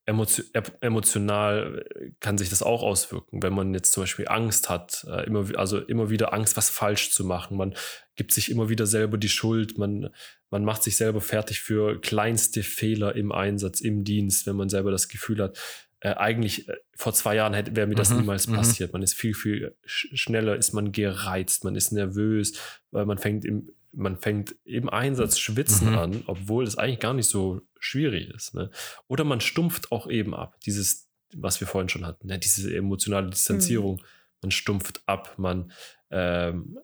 [0.06, 1.86] Emotional
[2.20, 5.80] kann sich das auch auswirken, wenn man jetzt zum Beispiel Angst hat, äh, immer, also
[5.80, 7.56] immer wieder Angst, was falsch zu machen.
[7.56, 7.74] Man
[8.16, 10.10] gibt sich immer wieder selber die Schuld, man,
[10.49, 14.91] man macht sich selber fertig für kleinste Fehler im Einsatz, im Dienst, wenn man selber
[14.91, 15.58] das Gefühl hat,
[16.04, 18.56] äh, eigentlich äh, vor zwei Jahren hätte wäre mir das mhm, niemals mhm.
[18.56, 18.91] passiert.
[18.91, 22.60] Man ist viel, viel sch schneller, ist man gereizt, man ist nervös,
[22.91, 25.97] weil man fängt im, man fängt im Einsatz schwitzen mhm.
[25.97, 28.53] an, obwohl es eigentlich gar nicht so schwierig ist.
[28.53, 28.69] Ne?
[29.07, 30.59] Oder man stumpft auch eben ab.
[30.65, 32.39] Dieses, was wir vorhin schon hatten, ne?
[32.39, 33.95] diese emotionale Distanzierung.
[33.95, 34.05] Mhm.
[34.41, 35.71] Man stumpft ab, man,
[36.09, 36.77] ähm,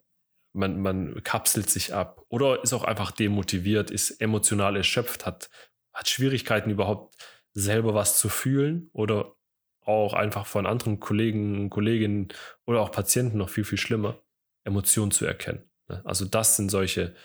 [0.54, 5.50] man, man kapselt sich ab oder ist auch einfach demotiviert, ist emotional erschöpft, hat,
[5.94, 7.16] hat Schwierigkeiten überhaupt
[7.54, 9.36] selber was zu fühlen oder
[9.82, 12.30] auch einfach von anderen Kollegen, Kolleginnen
[12.66, 14.22] oder auch Patienten noch viel, viel schlimmer,
[14.64, 15.70] Emotionen zu erkennen.
[15.88, 16.02] Ne?
[16.06, 17.16] Also das sind solche,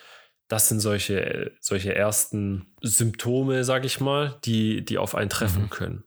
[0.47, 5.69] das sind solche, solche ersten Symptome, sage ich mal, die, die auf einen treffen mhm.
[5.69, 6.03] können.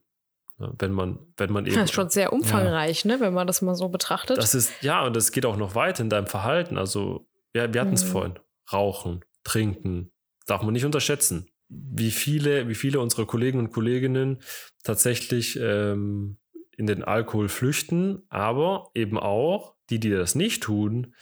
[0.57, 0.73] Ne?
[0.77, 1.75] Wenn man, wenn man eben.
[1.75, 3.11] Das ist schon sehr umfangreich, ja.
[3.11, 4.37] ne, wenn man das mal so betrachtet.
[4.37, 6.77] Das ist, ja, und das geht auch noch weit in deinem Verhalten.
[6.77, 8.09] Also, wir, wir hatten es mhm.
[8.09, 8.39] vorhin.
[8.71, 10.11] Rauchen, trinken,
[10.45, 14.41] darf man nicht unterschätzen wie viele, wie viele unserer Kollegen und Kolleginnen
[14.83, 16.37] tatsächlich ähm,
[16.75, 21.13] in den Alkohol flüchten, aber eben auch die, die das nicht tun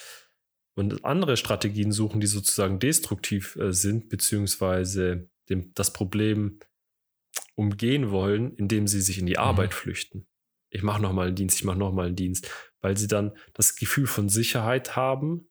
[0.78, 6.60] und andere Strategien suchen, die sozusagen destruktiv äh, sind, beziehungsweise dem, das Problem
[7.56, 9.40] umgehen wollen, indem sie sich in die mhm.
[9.40, 10.28] Arbeit flüchten.
[10.70, 12.50] Ich mache nochmal einen Dienst, ich mache nochmal einen Dienst,
[12.82, 15.50] weil sie dann das Gefühl von Sicherheit haben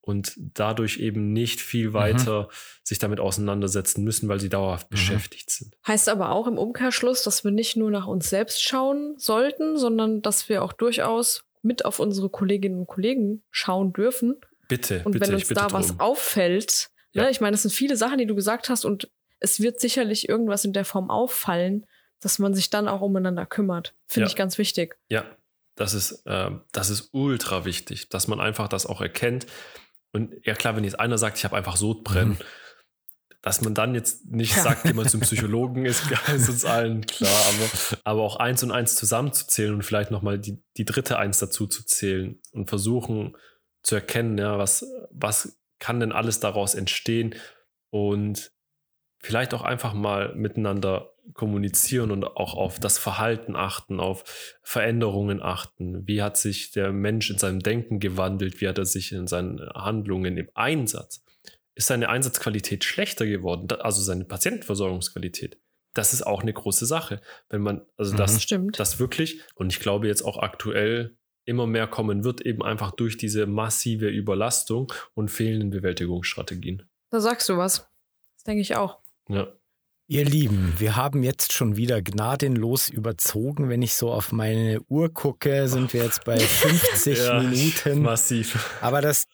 [0.00, 1.94] und dadurch eben nicht viel mhm.
[1.94, 2.54] weiter mhm.
[2.82, 4.94] sich damit auseinandersetzen müssen, weil sie dauerhaft mhm.
[4.94, 5.76] beschäftigt sind.
[5.86, 10.20] Heißt aber auch im Umkehrschluss, dass wir nicht nur nach uns selbst schauen sollten, sondern
[10.20, 14.40] dass wir auch durchaus mit auf unsere Kolleginnen und Kollegen schauen dürfen.
[14.68, 15.02] Bitte.
[15.04, 15.72] Und bitte, wenn uns da drum.
[15.72, 17.24] was auffällt, ne, ja.
[17.24, 19.10] ne, ich meine, es sind viele Sachen, die du gesagt hast und
[19.40, 21.86] es wird sicherlich irgendwas in der Form auffallen,
[22.20, 23.94] dass man sich dann auch umeinander kümmert.
[24.06, 24.30] Finde ja.
[24.30, 24.96] ich ganz wichtig.
[25.08, 25.24] Ja,
[25.74, 29.46] das ist, äh, das ist ultra wichtig, dass man einfach das auch erkennt
[30.14, 32.38] und ja klar, wenn jetzt einer sagt, ich habe einfach Sodbrennen, mhm.
[33.42, 37.98] dass man dann jetzt nicht sagt, jemand zum Psychologen ist, ist uns allen klar, aber,
[38.04, 41.84] aber auch eins und eins zusammenzuzählen und vielleicht nochmal die, die dritte Eins dazu zu
[41.84, 43.36] zählen und versuchen
[43.84, 47.34] zu erkennen, ja, was, was kann denn alles daraus entstehen
[47.90, 48.50] und
[49.20, 54.24] vielleicht auch einfach mal miteinander kommunizieren und auch auf das Verhalten achten, auf
[54.62, 56.06] Veränderungen achten.
[56.06, 58.60] Wie hat sich der Mensch in seinem Denken gewandelt?
[58.60, 61.24] Wie hat er sich in seinen Handlungen im Einsatz?
[61.74, 63.68] Ist seine Einsatzqualität schlechter geworden?
[63.80, 65.58] Also seine Patientenversorgungsqualität?
[65.94, 67.20] Das ist auch eine große Sache.
[67.48, 68.40] Wenn man, also das, mhm.
[68.40, 68.78] Stimmt.
[68.78, 73.16] das wirklich, und ich glaube jetzt auch aktuell immer mehr kommen wird, eben einfach durch
[73.16, 76.82] diese massive Überlastung und fehlenden Bewältigungsstrategien.
[77.10, 77.88] Da sagst du was.
[78.34, 78.98] Das denke ich auch.
[79.28, 79.48] Ja.
[80.06, 83.70] Ihr Lieben, wir haben jetzt schon wieder gnadenlos überzogen.
[83.70, 88.02] Wenn ich so auf meine Uhr gucke, sind wir jetzt bei 50 ja, Minuten.
[88.02, 88.78] Massiv.
[88.82, 89.24] Aber das.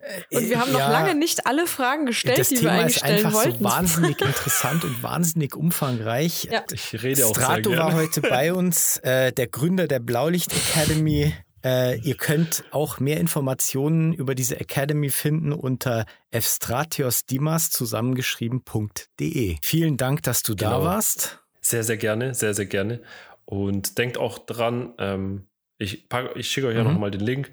[0.00, 2.96] Äh, und wir haben ja, noch lange nicht alle Fragen gestellt, die Thema wir eigentlich
[2.96, 3.34] stellen wollten.
[3.34, 6.48] Das Thema ist einfach so wahnsinnig interessant und wahnsinnig umfangreich.
[6.50, 6.64] Ja.
[6.72, 7.78] Ich rede auch Strato sehr gerne.
[7.78, 11.34] war heute bei uns, äh, der Gründer der Blaulicht Academy.
[11.62, 19.56] Äh, ihr könnt auch mehr Informationen über diese Academy finden unter fstratiosdimas zusammengeschrieben.de.
[19.60, 20.80] Vielen Dank, dass du genau.
[20.80, 21.40] da warst.
[21.60, 23.02] Sehr, sehr gerne, sehr, sehr gerne.
[23.44, 26.92] Und denkt auch dran, ähm, ich, ich schicke euch ja mhm.
[26.92, 27.50] nochmal den Link.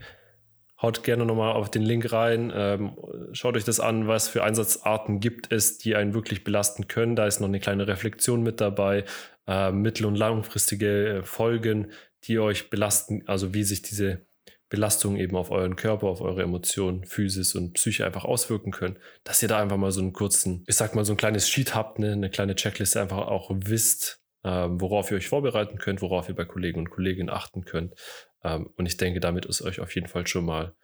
[0.82, 2.52] Haut gerne nochmal auf den Link rein.
[2.56, 2.96] Ähm,
[3.32, 7.16] schaut euch das an, was für Einsatzarten gibt es, die einen wirklich belasten können.
[7.16, 9.06] Da ist noch eine kleine Reflexion mit dabei.
[9.48, 11.88] Äh, mittel- und langfristige Folgen
[12.24, 14.26] die euch belasten, also wie sich diese
[14.70, 19.42] Belastungen eben auf euren Körper, auf eure Emotionen, Physis und Psyche einfach auswirken können, dass
[19.42, 22.00] ihr da einfach mal so einen kurzen, ich sag mal so ein kleines Sheet habt,
[22.00, 26.36] ne, eine kleine Checkliste einfach auch wisst, ähm, worauf ihr euch vorbereiten könnt, worauf ihr
[26.36, 27.94] bei Kollegen und Kolleginnen achten könnt.
[28.44, 30.76] Ähm, und ich denke, damit ist euch auf jeden Fall schon mal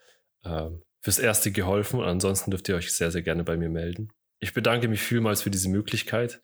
[0.46, 2.00] ähm, fürs Erste geholfen.
[2.00, 4.12] Und ansonsten dürft ihr euch sehr, sehr gerne bei mir melden.
[4.40, 6.42] Ich bedanke mich vielmals für diese Möglichkeit.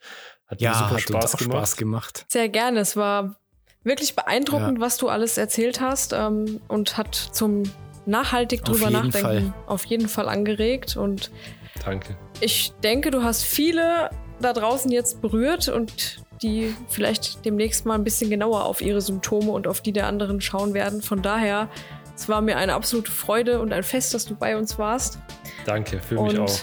[0.47, 1.57] Hat ja, mir super hat Spaß, gemacht.
[1.57, 2.25] Spaß gemacht.
[2.29, 2.79] Sehr gerne.
[2.79, 3.39] Es war
[3.83, 4.83] wirklich beeindruckend, ja.
[4.83, 7.63] was du alles erzählt hast ähm, und hat zum
[8.05, 9.53] nachhaltig drüber nachdenken Fall.
[9.67, 10.97] auf jeden Fall angeregt.
[10.97, 11.31] Und
[11.83, 12.17] Danke.
[12.41, 14.09] Ich denke, du hast viele
[14.41, 19.51] da draußen jetzt berührt und die vielleicht demnächst mal ein bisschen genauer auf ihre Symptome
[19.51, 21.01] und auf die der anderen schauen werden.
[21.01, 21.69] Von daher,
[22.15, 25.19] es war mir eine absolute Freude und ein Fest, dass du bei uns warst.
[25.65, 26.59] Danke, für und mich auch.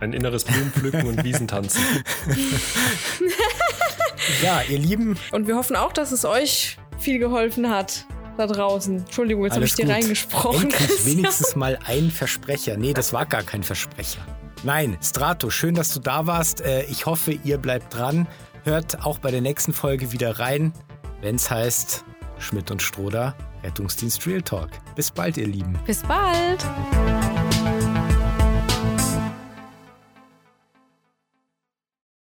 [0.00, 1.82] Ein inneres Blumenpflücken und Wiesentanzen.
[4.42, 5.18] Ja, ihr Lieben.
[5.32, 8.06] Und wir hoffen auch, dass es euch viel geholfen hat
[8.36, 8.98] da draußen.
[8.98, 9.94] Entschuldigung, jetzt habe ich dir gut.
[9.94, 10.62] reingesprochen.
[10.62, 12.76] Endlich wenigstens mal ein Versprecher.
[12.76, 14.20] Nee, das war gar kein Versprecher.
[14.62, 16.60] Nein, Strato, schön, dass du da warst.
[16.60, 18.26] Äh, ich hoffe, ihr bleibt dran.
[18.64, 20.72] Hört auch bei der nächsten Folge wieder rein,
[21.22, 22.04] wenn es heißt
[22.38, 24.70] Schmidt und Stroder, Rettungsdienst Real Talk.
[24.96, 25.78] Bis bald, ihr Lieben.
[25.86, 26.66] Bis bald.